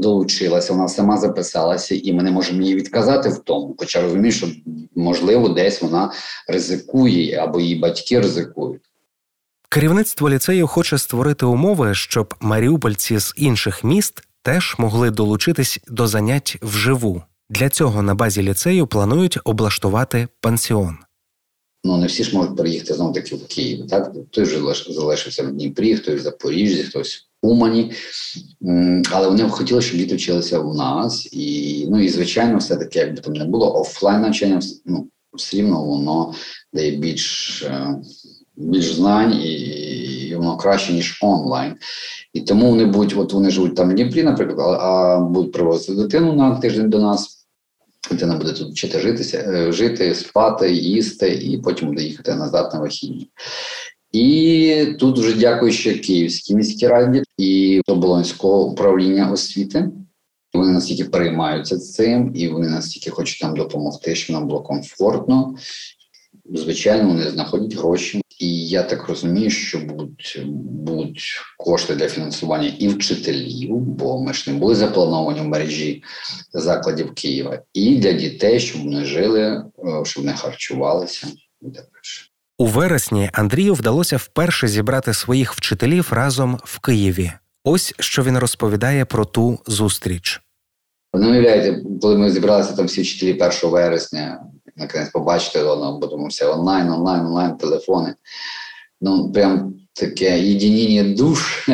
долучилася, 0.02 0.74
вона 0.74 0.88
сама 0.88 1.18
записалася, 1.18 1.96
і 1.96 2.14
ми 2.14 2.24
не 2.24 2.32
можемо 2.32 2.62
їй 2.62 2.76
відказати 2.76 3.30
в 3.30 3.40
тому. 3.40 3.76
Хоча 3.78 4.02
розумієш, 4.02 4.38
що 4.38 4.48
можливо 4.96 5.50
десь 5.50 5.82
вона 5.82 6.12
ризикує 6.48 7.38
або 7.38 7.60
її 7.60 7.76
батьки 7.76 8.20
ризикують. 8.20 8.82
Керівництво 9.70 10.30
ліцею 10.30 10.68
хоче 10.68 10.98
створити 10.98 11.46
умови, 11.46 11.96
щоб 11.96 12.34
маріупольці 12.40 13.20
з 13.20 13.34
інших 13.38 13.84
міст 13.84 14.22
теж 14.42 14.76
могли 14.78 15.12
долучитись 15.12 15.80
до 15.88 16.08
занять 16.08 16.58
вживу. 16.62 17.24
Для 17.50 17.70
цього 17.70 18.02
на 18.02 18.16
базі 18.16 18.44
ліцею 18.44 18.88
планують 18.88 19.40
облаштувати 19.44 20.28
пансіон. 20.42 20.98
Ну 21.84 21.98
не 21.98 22.08
всі 22.08 22.24
ж 22.24 22.38
можуть 22.38 22.58
переїхати 22.58 22.94
знову 22.94 23.14
таки 23.14 23.36
в 23.36 23.48
Київ. 23.48 23.88
Так 23.88 24.12
той 24.32 24.46
же 24.46 24.74
залишився 24.90 25.44
в 25.44 25.52
Дніпрі, 25.52 25.96
хтось 25.96 26.20
в 26.20 26.24
Запоріжжі, 26.24 26.84
хтось 26.84 27.31
Умані. 27.42 27.92
Але 29.12 29.28
вони 29.28 29.50
хотіли, 29.50 29.82
щоб 29.82 29.98
діти 29.98 30.16
вчилися 30.16 30.60
в 30.60 30.76
нас, 30.76 31.30
і 31.34 31.88
ну 31.90 32.04
і 32.04 32.10
звичайно, 32.10 32.58
все 32.58 32.76
таки, 32.76 33.00
якби 33.00 33.22
там 33.22 33.34
не 33.34 33.46
було 33.46 33.80
офлайн 33.80 34.22
навчання, 34.22 34.60
ну 34.86 35.08
все 35.34 35.58
рівно 35.58 35.84
воно 35.84 36.34
дає 36.74 36.92
більш. 36.92 37.64
Е, 37.64 37.96
більш 38.56 38.94
знань 38.94 39.34
і, 39.34 39.54
і 39.54 40.36
воно 40.36 40.58
краще, 40.58 40.94
ніж 40.94 41.20
онлайн. 41.22 41.76
І 42.34 42.42
тому 42.42 42.70
вони 42.70 42.86
будуть, 42.86 43.18
от 43.18 43.34
вони 43.34 43.50
живуть 43.50 43.76
там 43.76 43.90
в 43.90 43.94
Дніпрі, 43.94 44.24
наприклад, 44.24 44.80
а 44.82 45.20
будуть 45.20 45.52
привозити 45.52 46.02
дитину 46.02 46.34
на 46.34 46.56
тиждень 46.56 46.90
до 46.90 47.00
нас. 47.00 47.48
Дитина 48.12 48.36
буде 48.38 48.54
тут 48.54 48.72
вчити 48.72 49.00
житися, 49.00 49.38
е, 49.38 49.72
жити, 49.72 50.16
спати, 50.16 50.74
їсти, 50.74 51.30
і 51.30 51.58
потім 51.58 51.88
буде 51.88 52.04
їхати 52.04 52.36
назад 52.36 52.72
на 52.74 52.80
вихідні. 52.80 53.30
І 54.12 54.96
тут 55.00 55.20
вже 55.20 55.40
дякую 55.40 55.72
ще 55.72 55.94
Київській 55.94 56.56
міській 56.56 56.88
раді 56.88 57.24
і 57.38 57.82
Оболонського 57.88 58.66
управління 58.66 59.32
освіти. 59.32 59.90
Вони 60.54 60.72
настільки 60.72 61.06
переймаються 61.06 61.78
цим, 61.78 62.32
і 62.36 62.48
вони 62.48 62.70
настільки 62.70 63.10
хочуть 63.10 63.44
нам 63.44 63.56
допомогти, 63.56 64.16
щоб 64.16 64.34
нам 64.34 64.48
було 64.48 64.62
комфортно. 64.62 65.56
Звичайно, 66.54 67.08
вони 67.08 67.30
знаходять 67.30 67.76
гроші. 67.76 68.22
І 68.40 68.68
я 68.68 68.84
так 68.84 69.08
розумію, 69.08 69.50
що 69.50 69.80
будуть 69.80 70.42
будуть 70.46 71.22
кошти 71.58 71.96
для 71.96 72.08
фінансування 72.08 72.74
і 72.80 72.88
вчителів, 72.88 73.76
бо 73.76 74.24
ми 74.24 74.34
ж 74.34 74.52
не 74.52 74.60
були 74.60 74.76
заплановані 74.76 75.40
в 75.40 75.46
мережі 75.46 76.04
закладів 76.54 77.14
Києва, 77.14 77.62
і 77.74 77.96
для 77.96 78.12
дітей, 78.12 78.60
щоб 78.60 78.84
вони 78.84 79.06
жили, 79.06 79.42
е, 79.42 79.66
щоб 80.04 80.26
не 80.26 80.34
харчувалися. 80.34 81.28
і 81.62 81.66
так 81.66 81.74
далі. 81.74 82.31
У 82.62 82.66
вересні 82.66 83.30
Андрію 83.34 83.74
вдалося 83.74 84.18
вперше 84.18 84.68
зібрати 84.68 85.14
своїх 85.14 85.54
вчителів 85.54 86.08
разом 86.12 86.60
в 86.64 86.80
Києві. 86.80 87.32
Ось 87.64 87.94
що 88.00 88.24
він 88.24 88.38
розповідає 88.38 89.06
про 89.06 89.26
ту 89.26 89.60
зустріч. 89.68 90.42
Не 91.14 91.28
уявляєте, 91.28 91.84
коли 92.02 92.18
ми 92.18 92.32
зібралися 92.32 92.74
там 92.74 92.86
всі 92.86 93.02
вчителі 93.02 93.34
1 93.34 93.52
вересня, 93.64 94.44
наконець 94.76 95.10
побачити 95.10 95.64
воно, 95.64 96.00
бо 96.00 96.08
тому 96.08 96.28
все 96.28 96.46
онлайн, 96.46 96.90
онлайн, 96.90 97.26
онлайн, 97.26 97.58
телефони. 97.58 98.16
Ну, 99.02 99.32
прям 99.32 99.74
таке 99.94 100.40
єдиніння 100.40 101.16
душ, 101.16 101.70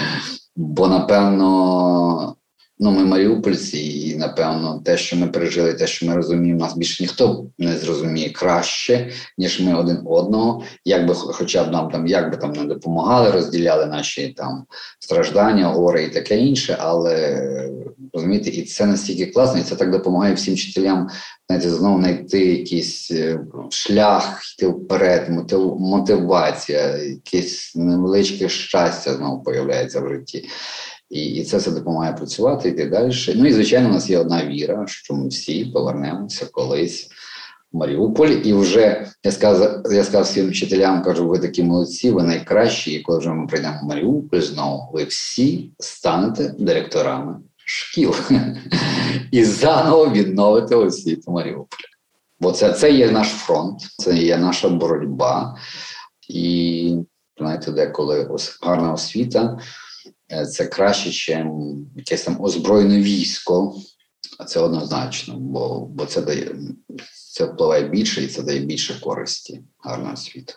бо 0.56 0.88
напевно. 0.88 2.36
Ну, 2.84 2.90
ми 2.90 3.04
маріупольці, 3.04 3.78
і 3.78 4.16
напевно, 4.16 4.82
те, 4.84 4.96
що 4.96 5.16
ми 5.16 5.26
пережили, 5.26 5.74
те, 5.74 5.86
що 5.86 6.06
ми 6.06 6.16
розуміємо, 6.16 6.60
нас 6.60 6.76
більше 6.76 7.02
ніхто 7.02 7.46
не 7.58 7.76
зрозуміє 7.76 8.30
краще, 8.30 9.10
ніж 9.38 9.60
ми 9.60 9.74
один 9.74 9.98
одного. 10.04 10.64
Як 10.84 11.06
би, 11.06 11.14
хоча 11.14 11.64
б 11.64 11.72
нам 11.72 11.90
там, 11.90 12.06
як 12.06 12.30
би 12.30 12.36
там 12.36 12.52
не 12.52 12.64
допомагали, 12.64 13.30
розділяли 13.30 13.86
наші 13.86 14.28
там 14.28 14.64
страждання, 14.98 15.66
гори 15.66 16.04
і 16.04 16.08
таке 16.08 16.38
інше, 16.38 16.76
але 16.80 17.48
розумієте, 18.12 18.50
і 18.50 18.62
це 18.62 18.86
настільки 18.86 19.26
класно, 19.26 19.60
і 19.60 19.62
це 19.62 19.76
так 19.76 19.90
допомагає 19.90 20.34
всім 20.34 20.54
вчителям 20.54 21.08
знаєте, 21.52 21.70
знову 21.70 21.98
знайти 21.98 22.46
якийсь 22.46 23.10
е, 23.10 23.40
шлях, 23.70 24.40
йти 24.58 24.66
вперед, 24.66 25.28
мотивація, 25.78 26.96
якесь 26.96 27.72
невеличке 27.76 28.48
щастя 28.48 29.14
знову 29.14 29.42
появляється 29.42 30.00
в 30.00 30.08
житті. 30.08 30.48
І 31.12 31.24
і 31.24 31.44
це 31.44 31.56
все 31.56 31.70
допомагає 31.70 32.12
працювати 32.12 32.68
йти 32.68 32.86
далі. 32.86 33.12
Ну 33.36 33.46
і 33.46 33.52
звичайно, 33.52 33.88
у 33.88 33.92
нас 33.92 34.10
є 34.10 34.18
одна 34.18 34.46
віра, 34.46 34.84
що 34.88 35.14
ми 35.14 35.28
всі 35.28 35.64
повернемося 35.64 36.46
колись 36.52 37.10
в 37.72 37.76
Маріуполь. 37.76 38.28
І 38.28 38.52
вже 38.52 39.06
я 39.24 39.32
сказав, 39.32 39.82
я 39.92 40.04
сказав 40.04 40.22
всім 40.22 40.50
вчителям, 40.50 41.02
кажу, 41.02 41.28
ви 41.28 41.38
такі 41.38 41.62
молодці, 41.62 42.10
ви 42.10 42.22
найкращі. 42.22 42.92
І 42.92 43.00
коли 43.00 43.18
вже 43.18 43.30
ми 43.30 43.46
прийдемо 43.46 43.80
в 43.82 43.86
Маріуполь, 43.86 44.40
знову 44.40 44.90
ви 44.92 45.04
всі 45.04 45.70
станете 45.78 46.54
директорами 46.58 47.36
шкіл 47.56 48.14
і 49.30 49.44
заново 49.44 50.10
відновити 50.10 50.74
освіту 50.74 51.32
Маріуполя. 51.32 51.88
Бо 52.40 52.52
це, 52.52 52.72
це 52.72 52.92
є 52.92 53.10
наш 53.10 53.28
фронт, 53.28 53.80
це 53.98 54.16
є 54.16 54.38
наша 54.38 54.68
боротьба. 54.68 55.56
І 56.28 56.96
знаєте, 57.38 57.72
деколи 57.72 58.28
гарна 58.62 58.92
освіта 58.92 59.58
це 60.50 60.66
краще, 60.66 61.44
ніж 61.44 61.78
якесь 61.96 62.22
там 62.22 62.40
озброєне 62.40 63.00
військо. 63.00 63.74
А 64.38 64.44
це 64.44 64.60
однозначно, 64.60 65.36
бо 65.36 65.86
бо 65.86 66.06
це 66.06 66.22
дає 66.22 66.50
це 67.32 67.44
впливає 67.44 67.88
більше 67.88 68.22
і 68.22 68.26
це 68.26 68.42
дає 68.42 68.60
більше 68.60 69.00
користі 69.00 69.60
гарного 69.78 70.16
світу. 70.16 70.54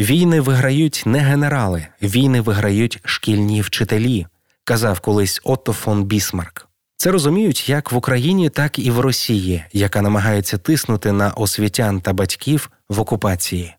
Війни 0.00 0.40
виграють 0.40 1.02
не 1.06 1.18
генерали, 1.18 1.86
війни 2.02 2.40
виграють 2.40 2.98
шкільні 3.04 3.60
вчителі, 3.60 4.26
казав 4.64 5.00
колись 5.00 5.40
Отто 5.44 5.72
фон 5.72 6.04
Бісмарк. 6.04 6.68
Це 6.96 7.10
розуміють 7.10 7.68
як 7.68 7.92
в 7.92 7.96
Україні, 7.96 8.50
так 8.50 8.78
і 8.78 8.90
в 8.90 9.00
Росії, 9.00 9.64
яка 9.72 10.02
намагається 10.02 10.58
тиснути 10.58 11.12
на 11.12 11.30
освітян 11.30 12.00
та 12.00 12.12
батьків 12.12 12.70
в 12.88 13.00
окупації. 13.00 13.74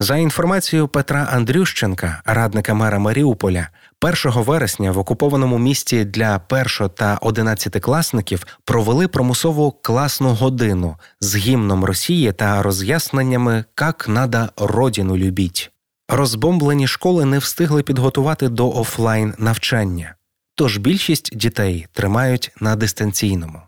За 0.00 0.16
інформацією 0.16 0.88
Петра 0.88 1.28
Андрющенка, 1.32 2.22
радника 2.24 2.74
мера 2.74 2.98
Маріуполя, 2.98 3.68
1 4.00 4.32
вересня 4.42 4.92
в 4.92 4.98
окупованому 4.98 5.58
місті 5.58 6.04
для 6.04 6.40
першо- 6.48 6.88
та 6.88 7.18
одинадцятикласників 7.22 8.46
провели 8.64 9.08
промусову 9.08 9.72
класну 9.82 10.28
годину 10.28 10.96
з 11.20 11.36
гімном 11.36 11.84
Росії 11.84 12.32
та 12.32 12.62
роз'ясненнями 12.62 13.64
«Как 13.74 14.08
надо 14.08 14.48
родину 14.56 15.16
любіть». 15.16 15.70
Розбомблені 16.08 16.86
школи 16.86 17.24
не 17.24 17.38
встигли 17.38 17.82
підготувати 17.82 18.48
до 18.48 18.70
офлайн 18.70 19.34
навчання, 19.38 20.14
тож 20.54 20.76
більшість 20.76 21.36
дітей 21.36 21.86
тримають 21.92 22.52
на 22.60 22.76
дистанційному. 22.76 23.62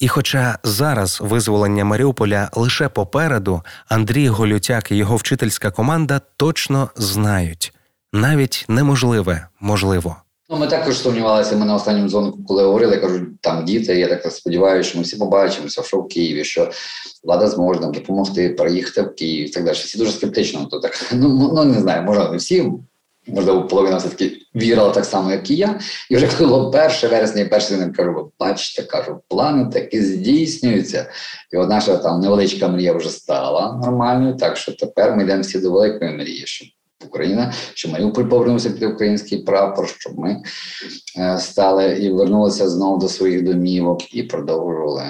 І 0.00 0.08
хоча 0.08 0.58
зараз 0.64 1.18
визволення 1.20 1.84
Маріуполя 1.84 2.50
лише 2.52 2.88
попереду, 2.88 3.62
Андрій 3.88 4.28
Голютяк 4.28 4.92
і 4.92 4.96
його 4.96 5.16
вчительська 5.16 5.70
команда 5.70 6.20
точно 6.36 6.90
знають 6.96 7.72
навіть 8.12 8.64
неможливе 8.68 9.48
можливо. 9.60 10.16
Ну, 10.50 10.56
ми 10.56 10.66
також 10.66 10.98
сумнівалися. 10.98 11.56
Ми 11.56 11.66
на 11.66 11.74
останньому 11.74 12.08
дзвонку, 12.08 12.44
коли 12.44 12.64
говорили, 12.64 12.94
я 12.94 13.00
кажу, 13.00 13.26
там 13.40 13.64
діти. 13.64 13.98
Я 13.98 14.08
так 14.08 14.32
сподіваюся, 14.32 14.88
що 14.88 14.98
ми 14.98 15.04
всі 15.04 15.16
побачимося, 15.16 15.82
що 15.82 15.96
в 15.96 16.08
Києві, 16.08 16.44
що 16.44 16.70
влада 17.24 17.46
зможе 17.46 17.80
нам 17.80 17.92
допомогти 17.92 18.48
переїхати 18.48 19.02
в 19.02 19.14
Київ 19.14 19.50
так 19.50 19.64
далі. 19.64 19.74
Всі 19.74 19.98
дуже 19.98 20.12
скептично. 20.12 20.64
То 20.64 20.80
так 20.80 21.04
ну 21.12 21.52
ну 21.54 21.64
не 21.64 21.80
знаю, 21.80 22.02
може 22.02 22.30
не 22.30 22.36
всі 22.36 22.72
можливо, 23.26 23.66
половина 23.66 23.96
все-таки 23.96 24.36
вірила 24.54 24.90
так 24.90 25.04
само, 25.04 25.30
як 25.30 25.50
і 25.50 25.56
я. 25.56 25.80
І 26.10 26.16
вже 26.16 26.28
коли 26.38 26.50
було 26.50 26.70
перше 26.70 27.08
вересня, 27.08 27.40
і 27.40 27.48
перший 27.48 27.76
день 27.76 27.92
кажу, 27.92 28.32
бачите, 28.38 28.82
кажу, 28.82 29.20
плани 29.28 29.70
таки 29.72 30.02
здійснюються. 30.02 31.10
І 31.52 31.56
от 31.56 31.68
наша 31.68 31.96
там 31.96 32.20
невеличка 32.20 32.68
мрія 32.68 32.92
вже 32.92 33.10
стала 33.10 33.80
нормальною, 33.82 34.36
так 34.36 34.56
що 34.56 34.72
тепер 34.72 35.16
ми 35.16 35.22
йдемо 35.22 35.42
всі 35.42 35.58
до 35.58 35.72
великої 35.72 36.10
мрії, 36.10 36.46
щоб 36.46 36.68
Україна, 37.06 37.52
щоб 37.74 37.92
Маріуполь 37.92 38.24
повернувся 38.24 38.70
під 38.70 38.82
український 38.82 39.38
прапор, 39.38 39.88
щоб 39.88 40.18
ми 40.18 40.42
е, 41.18 41.38
стали 41.38 41.98
і 41.98 42.10
вернулися 42.10 42.68
знову 42.68 42.98
до 42.98 43.08
своїх 43.08 43.44
домівок 43.44 44.14
і 44.14 44.22
продовжували, 44.22 45.04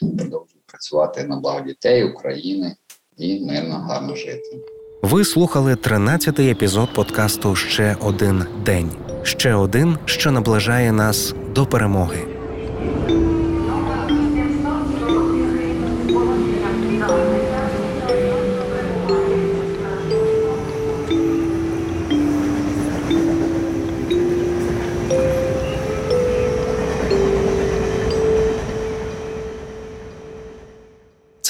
продовжували 0.00 0.54
працювати 0.66 1.24
на 1.24 1.36
благо 1.36 1.60
дітей, 1.60 2.04
України 2.04 2.76
і 3.18 3.44
мирно, 3.44 3.74
гарно 3.74 4.16
жити. 4.16 4.58
Ви 5.02 5.24
слухали 5.24 5.74
13-й 5.74 6.50
епізод 6.50 6.92
подкасту 6.94 7.54
Ще 7.54 7.96
один 8.00 8.44
день. 8.64 8.90
Ще 9.22 9.54
один, 9.54 9.98
що 10.04 10.30
наближає 10.30 10.92
нас 10.92 11.34
до 11.54 11.66
перемоги. 11.66 12.26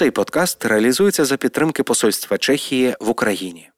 Цей 0.05 0.11
подкаст 0.11 0.65
реалізується 0.65 1.25
за 1.25 1.37
підтримки 1.37 1.83
Посольства 1.83 2.39
Чехії 2.39 2.97
в 3.01 3.09
Україні. 3.09 3.71